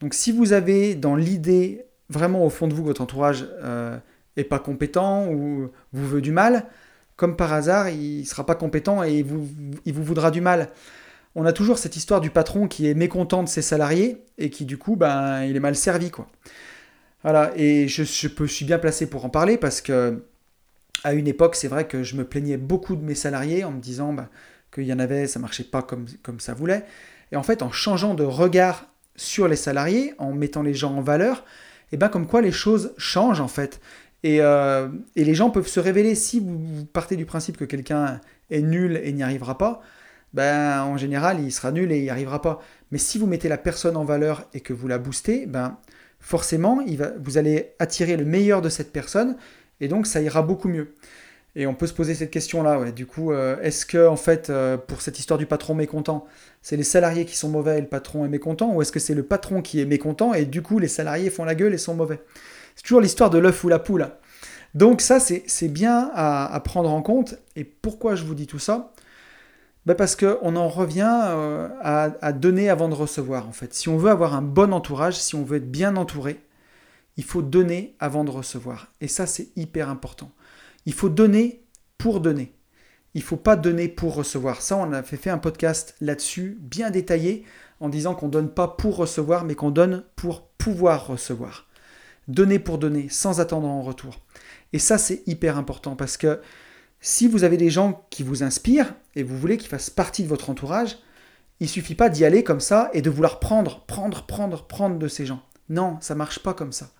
[0.00, 3.96] Donc si vous avez dans l'idée, vraiment au fond de vous, votre entourage euh,
[4.36, 6.66] est pas compétent ou vous veut du mal,
[7.16, 9.48] comme par hasard, il sera pas compétent et vous,
[9.84, 10.70] il vous voudra du mal.
[11.34, 14.64] On a toujours cette histoire du patron qui est mécontent de ses salariés et qui
[14.64, 16.10] du coup, ben, il est mal servi.
[16.10, 16.28] quoi.
[17.22, 20.22] Voilà, et je, je, suis bien placé pour en parler parce que
[21.04, 23.80] à une époque, c'est vrai que je me plaignais beaucoup de mes salariés en me
[23.80, 24.28] disant bah,
[24.76, 26.84] qu'il y en avait, ça marchait pas comme, comme ça voulait.
[27.32, 31.00] Et en fait, en changeant de regard sur les salariés, en mettant les gens en
[31.00, 33.80] valeur, et eh ben comme quoi les choses changent en fait.
[34.22, 36.14] Et, euh, et les gens peuvent se révéler.
[36.14, 38.20] Si vous, partez du principe que quelqu'un
[38.50, 39.80] est nul et n'y arrivera pas,
[40.34, 42.60] ben en général il sera nul et il n'y arrivera pas.
[42.90, 45.78] Mais si vous mettez la personne en valeur et que vous la boostez, ben
[46.18, 46.80] forcément
[47.20, 49.36] vous allez attirer le meilleur de cette personne
[49.80, 50.94] et donc ça ira beaucoup mieux.
[51.58, 52.92] Et on peut se poser cette question-là, ouais.
[52.92, 56.26] Du coup, euh, est-ce que, en fait, euh, pour cette histoire du patron mécontent,
[56.60, 59.14] c'est les salariés qui sont mauvais et le patron est mécontent, ou est-ce que c'est
[59.14, 61.94] le patron qui est mécontent et du coup les salariés font la gueule et sont
[61.94, 62.20] mauvais?
[62.74, 64.06] C'est toujours l'histoire de l'œuf ou la poule.
[64.74, 67.36] Donc ça, c'est bien à, prendre en compte.
[67.56, 68.92] Et pourquoi je vous dis tout ça?
[69.86, 73.72] Ben Parce qu'on en revient euh, à, à donner avant de recevoir, en fait.
[73.72, 76.38] Si on veut avoir un bon entourage, si on veut être bien entouré,
[77.16, 78.88] il faut donner avant de recevoir.
[79.00, 80.30] Et ça, c'est hyper important.
[80.86, 81.64] Il faut donner
[81.98, 82.52] pour donner.
[83.14, 84.62] Il ne faut pas donner pour recevoir.
[84.62, 87.44] Ça, on a fait, un podcast là-dessus, bien détaillé,
[87.80, 91.66] en disant qu'on ne donne pas pour recevoir, mais qu'on donne pour pouvoir recevoir.
[92.28, 94.20] Donner pour donner, sans attendre en retour.
[94.72, 96.40] Et ça, c'est hyper important parce que
[97.00, 100.28] si vous avez des gens qui vous inspirent et vous voulez qu'ils fassent partie de
[100.28, 100.98] votre entourage,
[101.60, 105.08] il suffit pas d'y aller comme ça et de vouloir prendre, prendre, prendre, prendre de
[105.08, 105.42] ces gens.
[105.68, 106.90] Non, ça marche pas comme ça.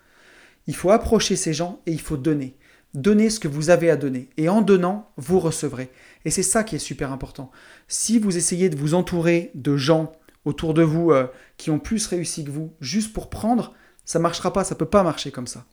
[0.67, 2.57] Il faut approcher ces gens et il faut donner.
[2.97, 4.31] Donner ce que vous avez à donner.
[4.37, 5.91] Et en donnant, vous recevrez.
[6.25, 7.53] Et c'est ça qui est super important.
[7.87, 10.13] Si vous essayez de vous entourer de gens
[10.45, 11.27] autour de vous euh,
[11.59, 13.75] qui ont plus réussi que vous, juste pour prendre,
[14.05, 15.67] ça ne marchera pas, ça ne peut pas marcher comme ça.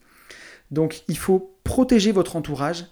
[0.69, 2.85] Donc il faut protéger votre entourage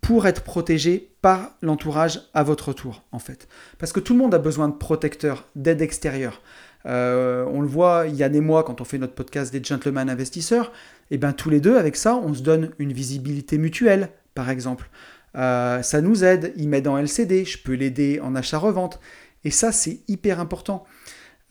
[0.00, 3.48] pour être protégé par l'entourage à votre tour, en fait.
[3.78, 6.42] Parce que tout le monde a besoin de protecteurs, d'aide extérieure.
[6.86, 10.72] Euh, on le voit, Yann et moi, quand on fait notre podcast des gentlemen investisseurs,
[11.10, 14.50] et eh bien tous les deux, avec ça, on se donne une visibilité mutuelle, par
[14.50, 14.90] exemple.
[15.36, 19.00] Euh, ça nous aide, il m'aide en LCD, je peux l'aider en achat-revente.
[19.44, 20.84] Et ça, c'est hyper important.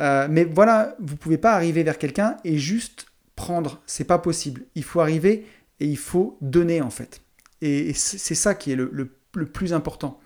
[0.02, 3.82] Euh, mais voilà, vous ne pouvez pas arriver vers quelqu'un et juste prendre.
[3.86, 4.64] C'est pas possible.
[4.76, 5.46] Il faut arriver
[5.80, 7.22] et il faut donner, en fait.
[7.62, 9.10] Et, c'est ça qui est le,
[9.54, 10.20] plus important.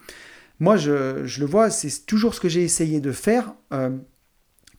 [0.60, 3.54] Moi, je, je le vois, c'est toujours ce que j'ai essayé de faire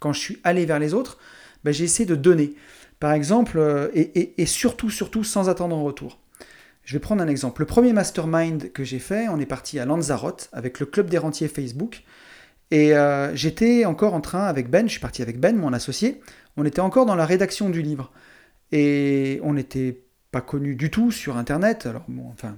[0.00, 1.18] quand je suis allé vers les autres,
[1.62, 2.54] ben, j'ai essayé de donner.
[2.98, 6.18] Par exemple, euh, et, surtout, surtout sans attendre en retour.
[6.84, 7.62] Je vais prendre un exemple.
[7.62, 11.18] Le premier mastermind que j'ai fait, on est parti à Lanzarote avec le club des
[11.18, 12.02] rentiers Facebook.
[12.70, 16.20] Et euh, j'étais encore en train avec Ben, je suis parti avec Ben, mon associé,
[16.56, 18.10] on était encore dans la rédaction du livre.
[18.72, 21.86] Et on n'était pas connu du tout sur Internet.
[21.86, 22.56] Alors, enfin,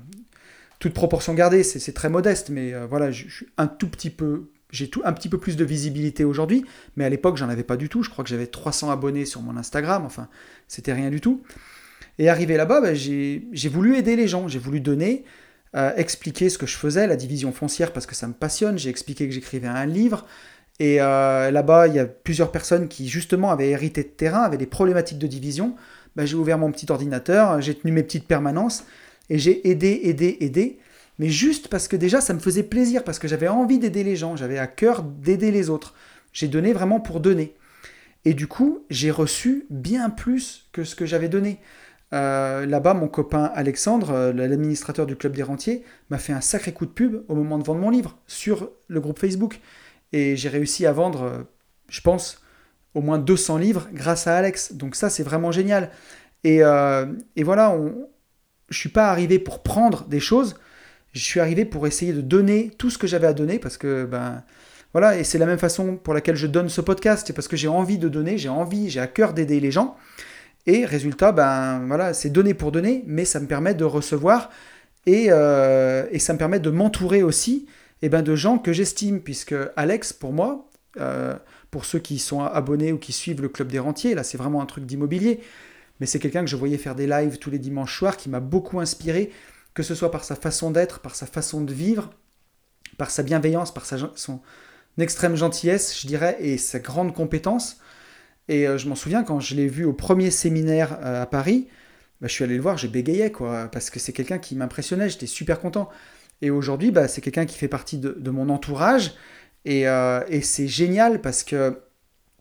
[0.78, 4.50] toute proportion gardée, c'est très modeste, mais euh, voilà, je, suis un tout petit peu.
[4.72, 6.64] J'ai tout un petit peu plus de visibilité aujourd'hui,
[6.96, 8.02] mais à l'époque, j'en avais pas du tout.
[8.02, 10.28] Je crois que j'avais 300 abonnés sur mon Instagram, enfin,
[10.66, 11.42] c'était rien du tout.
[12.18, 15.24] Et arrivé là-bas, bah, j'ai voulu aider les gens, j'ai voulu donner,
[15.76, 18.78] euh, expliquer ce que je faisais, la division foncière, parce que ça me passionne.
[18.78, 20.26] J'ai expliqué que j'écrivais un livre.
[20.80, 24.56] Et euh, là-bas, il y a plusieurs personnes qui, justement, avaient hérité de terrain, avaient
[24.56, 25.76] des problématiques de division.
[26.16, 28.84] Bah, j'ai ouvert mon petit ordinateur, j'ai tenu mes petites permanences,
[29.28, 30.78] et j'ai aidé, aidé, aidé.
[31.18, 34.16] Mais juste parce que déjà, ça me faisait plaisir, parce que j'avais envie d'aider les
[34.16, 35.94] gens, j'avais à cœur d'aider les autres.
[36.32, 37.54] J'ai donné vraiment pour donner.
[38.24, 41.58] Et du coup, j'ai reçu bien plus que ce que j'avais donné.
[42.12, 46.72] Euh, là-bas, mon copain Alexandre, euh, l'administrateur du Club des Rentiers, m'a fait un sacré
[46.72, 49.60] coup de pub au moment de vendre mon livre sur le groupe Facebook.
[50.12, 51.42] Et j'ai réussi à vendre, euh,
[51.88, 52.42] je pense,
[52.94, 54.74] au moins 200 livres grâce à Alex.
[54.74, 55.90] Donc ça, c'est vraiment génial.
[56.44, 56.58] Et,
[57.42, 58.08] voilà, on,
[58.68, 60.56] je suis pas arrivé pour prendre des choses,
[61.12, 64.04] je suis arrivé pour essayer de donner tout ce que j'avais à donner parce que
[64.04, 64.42] ben
[64.92, 67.56] voilà et c'est la même façon pour laquelle je donne ce podcast, c'est parce que
[67.56, 69.96] j'ai envie de donner, j'ai envie, j'ai à cœur d'aider les gens.
[70.66, 74.50] Et résultat, ben voilà, c'est donner pour donner, mais ça me permet de recevoir
[75.06, 77.66] et, euh, et ça me permet de m'entourer aussi
[78.02, 81.36] et eh ben, de gens que j'estime, puisque Alex, pour moi, euh,
[81.70, 84.60] pour ceux qui sont abonnés ou qui suivent le Club des Rentiers, là c'est vraiment
[84.60, 85.40] un truc d'immobilier,
[86.00, 88.40] mais c'est quelqu'un que je voyais faire des lives tous les dimanches soirs, qui m'a
[88.40, 89.30] beaucoup inspiré,
[89.74, 92.10] que ce soit par sa façon d'être, par sa façon de vivre,
[92.98, 94.40] par sa bienveillance, par sa, son
[94.98, 97.78] extrême gentillesse, je dirais, et sa grande compétence.
[98.48, 101.68] Et euh, je m'en souviens quand je l'ai vu au premier séminaire euh, à Paris,
[102.20, 105.08] bah, je suis allé le voir, j'ai bégayé, quoi, parce que c'est quelqu'un qui m'impressionnait,
[105.08, 105.88] j'étais super content.
[106.40, 109.14] Et aujourd'hui, bah, c'est quelqu'un qui fait partie de, mon entourage,
[109.68, 111.80] euh, et, c'est génial parce que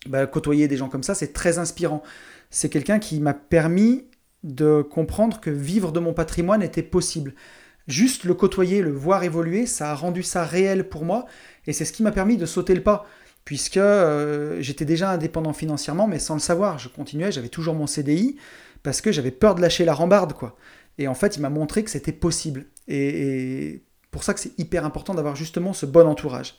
[0.08, 2.02] bah, côtoyer des gens comme ça, c'est très inspirant.
[2.50, 4.06] C'est quelqu'un qui m'a permis
[4.44, 7.34] de comprendre que vivre de mon patrimoine était possible.
[7.88, 11.26] Juste le côtoyer, le voir évoluer, ça a rendu ça réel pour moi,
[11.68, 13.06] et c'est ce qui m'a permis de sauter le pas
[13.46, 16.80] puisque euh, j'étais déjà indépendant financièrement, mais sans le savoir.
[16.80, 18.38] Je continuais, j'avais toujours mon CDI,
[18.84, 20.56] parce que j'avais peur de lâcher la rambarde, quoi.
[20.98, 22.66] Et en fait, il m'a montré que c'était possible.
[22.88, 26.56] Et, pour ça que c'est hyper important d'avoir justement ce bon entourage.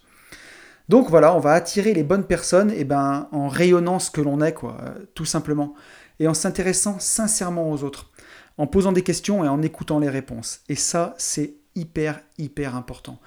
[0.88, 4.40] Donc voilà, on va attirer les bonnes personnes et ben, en rayonnant ce que l'on
[4.40, 5.74] est, quoi, euh, tout simplement.
[6.20, 8.10] Et en s'intéressant sincèrement aux autres,
[8.58, 10.60] en posant des questions et en écoutant les réponses.
[10.68, 13.18] Et ça, c'est hyper, hyper important.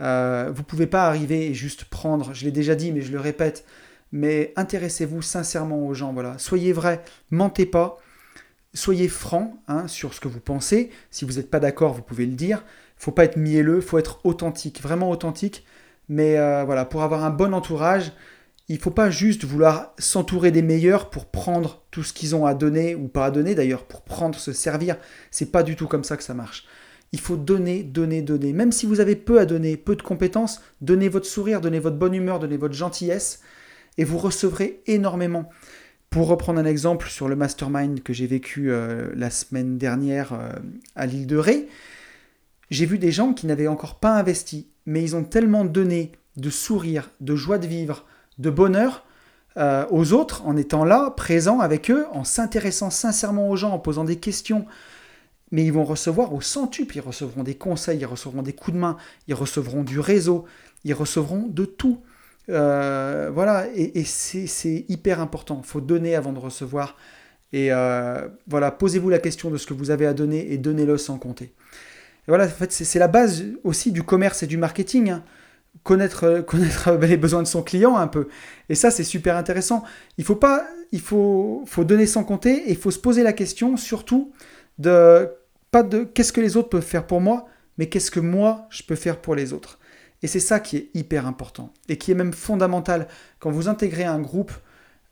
[0.00, 3.12] Euh, vous ne pouvez pas arriver et juste prendre, je l'ai déjà dit, mais je
[3.12, 3.64] le répète,
[4.12, 6.12] mais intéressez-vous sincèrement aux gens.
[6.12, 6.38] Voilà.
[6.38, 7.98] Soyez vrai, mentez pas,
[8.72, 10.90] soyez franc hein, sur ce que vous pensez.
[11.10, 12.64] Si vous n'êtes pas d'accord, vous pouvez le dire.
[12.98, 15.64] Il faut pas être mielleux, il faut être authentique, vraiment authentique.
[16.08, 18.12] Mais euh, voilà, pour avoir un bon entourage,
[18.68, 22.46] il ne faut pas juste vouloir s'entourer des meilleurs pour prendre tout ce qu'ils ont
[22.46, 24.96] à donner ou pas à donner d'ailleurs, pour prendre, se servir.
[25.30, 26.66] C'est pas du tout comme ça que ça marche.
[27.12, 28.52] Il faut donner, donner, donner.
[28.52, 31.96] Même si vous avez peu à donner, peu de compétences, donnez votre sourire, donnez votre
[31.96, 33.40] bonne humeur, donnez votre gentillesse,
[33.98, 35.48] et vous recevrez énormément.
[36.10, 40.48] Pour reprendre un exemple sur le mastermind que j'ai vécu euh, la semaine dernière euh,
[40.96, 41.68] à l'île de Ré,
[42.70, 46.50] j'ai vu des gens qui n'avaient encore pas investi, mais ils ont tellement donné de
[46.50, 48.04] sourire, de joie de vivre,
[48.38, 49.04] de bonheur
[49.56, 53.78] euh, aux autres en étant là, présent avec eux, en s'intéressant sincèrement aux gens, en
[53.78, 54.66] posant des questions,
[55.52, 58.80] mais ils vont recevoir au centuple, ils recevront des conseils, ils recevront des coups de
[58.80, 58.96] main,
[59.28, 60.44] ils recevront du réseau,
[60.84, 62.00] ils recevront de tout.
[62.50, 65.60] Euh, voilà, et, c'est hyper important.
[65.62, 66.96] Il faut donner avant de recevoir.
[67.52, 70.98] Et euh, voilà, posez-vous la question de ce que vous avez à donner et donnez-le
[70.98, 71.54] sans compter.
[72.26, 75.10] Voilà, en fait, c'est la base aussi du commerce et du marketing.
[75.10, 75.24] Hein.
[75.82, 78.28] Connaître, connaître les besoins de son client un peu.
[78.68, 79.84] Et ça, c'est super intéressant.
[80.18, 83.32] Il faut pas, il faut, faut donner sans compter et il faut se poser la
[83.32, 84.32] question surtout
[84.78, 85.28] de
[85.70, 87.46] pas de qu'est-ce que les autres peuvent faire pour moi,
[87.78, 89.78] mais qu'est-ce que moi je peux faire pour les autres.
[90.22, 93.08] Et c'est ça qui est hyper important et qui est même fondamental
[93.40, 94.52] quand vous intégrez un groupe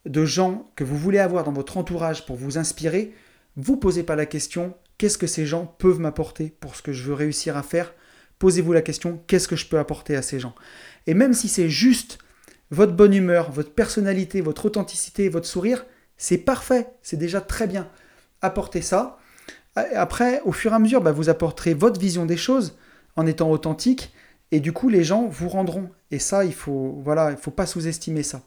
[0.07, 3.13] de gens que vous voulez avoir dans votre entourage pour vous inspirer,
[3.57, 7.03] vous posez pas la question qu'est-ce que ces gens peuvent m'apporter pour ce que je
[7.03, 7.93] veux réussir à faire?
[8.39, 10.55] Posez-vous la question qu'est-ce que je peux apporter à ces gens?
[11.09, 12.19] Et même si c'est juste
[12.71, 15.85] votre bonne humeur, votre personnalité, votre authenticité, votre sourire,
[16.17, 17.89] c'est parfait, c'est déjà très bien.
[18.43, 19.19] Apportez ça
[19.75, 22.79] après, au fur et à mesure, bah, vous apporterez votre vision des choses
[23.17, 24.13] en étant authentique,
[24.53, 25.91] et du coup, les gens vous rendront.
[26.13, 28.43] Et ça, il faut, voilà, il faut pas sous-estimer ça.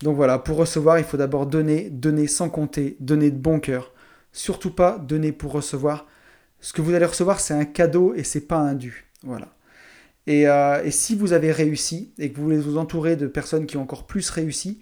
[0.00, 3.93] Donc voilà, pour recevoir, il faut d'abord donner, donner sans compter, donner de bon cœur.
[4.34, 6.08] Surtout pas donner pour recevoir.
[6.60, 9.06] Ce que vous allez recevoir, c'est un cadeau et c'est pas un dû.
[9.22, 9.54] Voilà.
[10.26, 13.76] Et, euh, si vous avez réussi et que vous voulez vous entourer de personnes qui
[13.76, 14.80] ont encore plus réussi,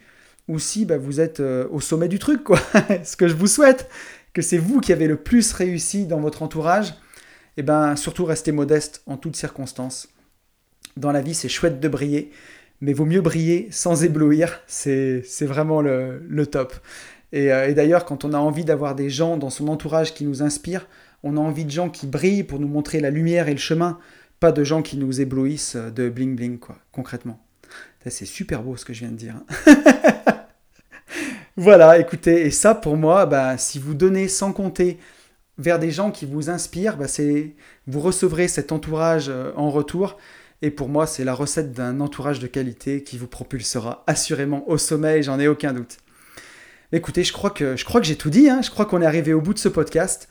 [0.48, 2.58] ou si bah, vous êtes euh, au sommet du truc, quoi,
[3.04, 3.90] ce que je vous souhaite,
[4.32, 6.94] que c'est vous qui avez le plus réussi dans votre entourage,
[7.58, 10.08] eh ben surtout restez modeste en toutes circonstances.
[10.96, 12.30] Dans la vie, c'est chouette de briller,
[12.80, 16.74] mais vaut mieux briller sans éblouir, c'est vraiment le top.
[17.32, 20.24] Et, euh, et d'ailleurs, quand on a envie d'avoir des gens dans son entourage qui
[20.24, 20.86] nous inspirent,
[21.22, 23.98] on a envie de gens qui brillent pour nous montrer la lumière et le chemin,
[24.40, 27.40] pas de gens qui nous éblouissent de bling bling, quoi, concrètement.
[28.06, 29.36] C'est super beau ce que je viens de dire.
[31.56, 34.98] voilà, écoutez, et ça pour moi, bah, si vous donnez sans compter
[35.58, 37.06] vers des gens qui vous inspirent, bah,
[37.86, 40.18] vous recevrez cet entourage euh, en retour.
[40.62, 44.78] Et pour moi, c'est la recette d'un entourage de qualité qui vous propulsera assurément au
[44.78, 45.98] sommet, j'en ai aucun doute.
[46.92, 48.60] Écoutez, je crois que, je crois que j'ai tout dit, hein.
[48.62, 50.28] je crois qu'on est arrivé au bout de ce podcast.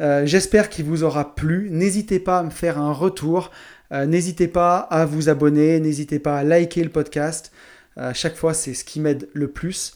[0.00, 1.68] Euh, j'espère qu'il vous aura plu.
[1.70, 3.50] N'hésitez pas à me faire un retour.
[3.92, 5.78] Euh, n'hésitez pas à vous abonner.
[5.80, 7.52] N'hésitez pas à liker le podcast.
[7.96, 9.94] à chaque fois, c'est ce qui m'aide le plus.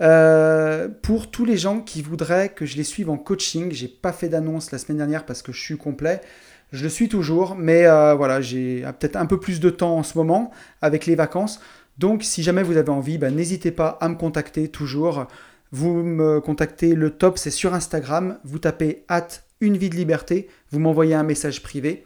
[0.00, 4.12] Euh, pour tous les gens qui voudraient que je les suive en coaching, j'ai pas
[4.12, 6.20] fait d'annonce la semaine dernière parce que je suis complet.
[6.72, 10.02] Je le suis toujours, mais euh, voilà, j'ai peut-être un peu plus de temps en
[10.02, 10.52] ce moment
[10.82, 11.60] avec les vacances.
[11.96, 15.26] Donc, si jamais vous avez envie, bah, n'hésitez pas à me contacter toujours.
[15.72, 18.38] Vous me contactez, le top, c'est sur Instagram.
[18.44, 19.28] Vous tapez at
[19.60, 22.04] une vie de liberté, vous m'envoyez un message privé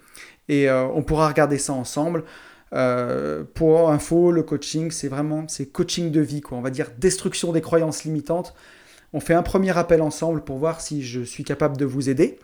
[0.49, 2.25] et euh, on pourra regarder ça ensemble.
[2.73, 6.57] Euh, pour info, le coaching, c'est vraiment c'est coaching de vie, quoi.
[6.59, 8.55] On va dire destruction des croyances limitantes.
[9.13, 12.39] On fait un premier appel ensemble pour voir si je suis capable de vous aider.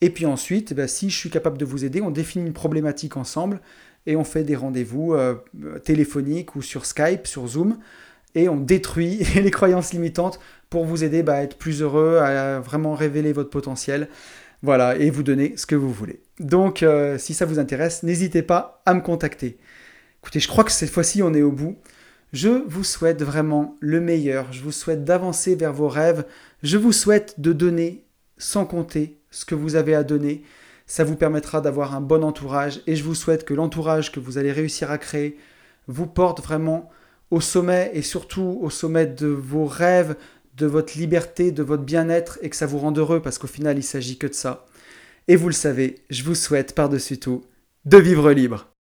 [0.00, 3.16] Et puis ensuite, bah, si je suis capable de vous aider, on définit une problématique
[3.16, 3.60] ensemble
[4.06, 5.34] et on fait des rendez-vous euh,
[5.84, 7.78] téléphoniques ou sur Skype, sur Zoom,
[8.34, 12.60] et on détruit les croyances limitantes pour vous aider bah, à être plus heureux, à
[12.60, 14.08] vraiment révéler votre potentiel.
[14.62, 16.20] Voilà, et vous donner ce que vous voulez.
[16.40, 19.56] Donc, euh, si ça vous intéresse, n'hésitez pas à me contacter.
[20.20, 21.78] Écoutez, je crois que cette fois-ci, on est au bout.
[22.32, 24.52] Je vous souhaite vraiment le meilleur.
[24.52, 26.26] Je vous souhaite d'avancer vers vos rêves.
[26.62, 28.04] Je vous souhaite de donner
[28.36, 30.42] sans compter ce que vous avez à donner.
[30.86, 34.38] Ça vous permettra d'avoir un bon entourage et je vous souhaite que l'entourage que vous
[34.38, 35.38] allez réussir à créer
[35.86, 36.90] vous porte vraiment
[37.30, 40.16] au sommet et surtout au sommet de vos rêves,
[40.56, 43.78] de votre liberté, de votre bien-être et que ça vous rende heureux parce qu'au final,
[43.78, 44.66] il s'agit que de ça.
[45.28, 47.42] Et vous le savez, je vous souhaite par-dessus tout
[47.84, 48.77] de vivre libre.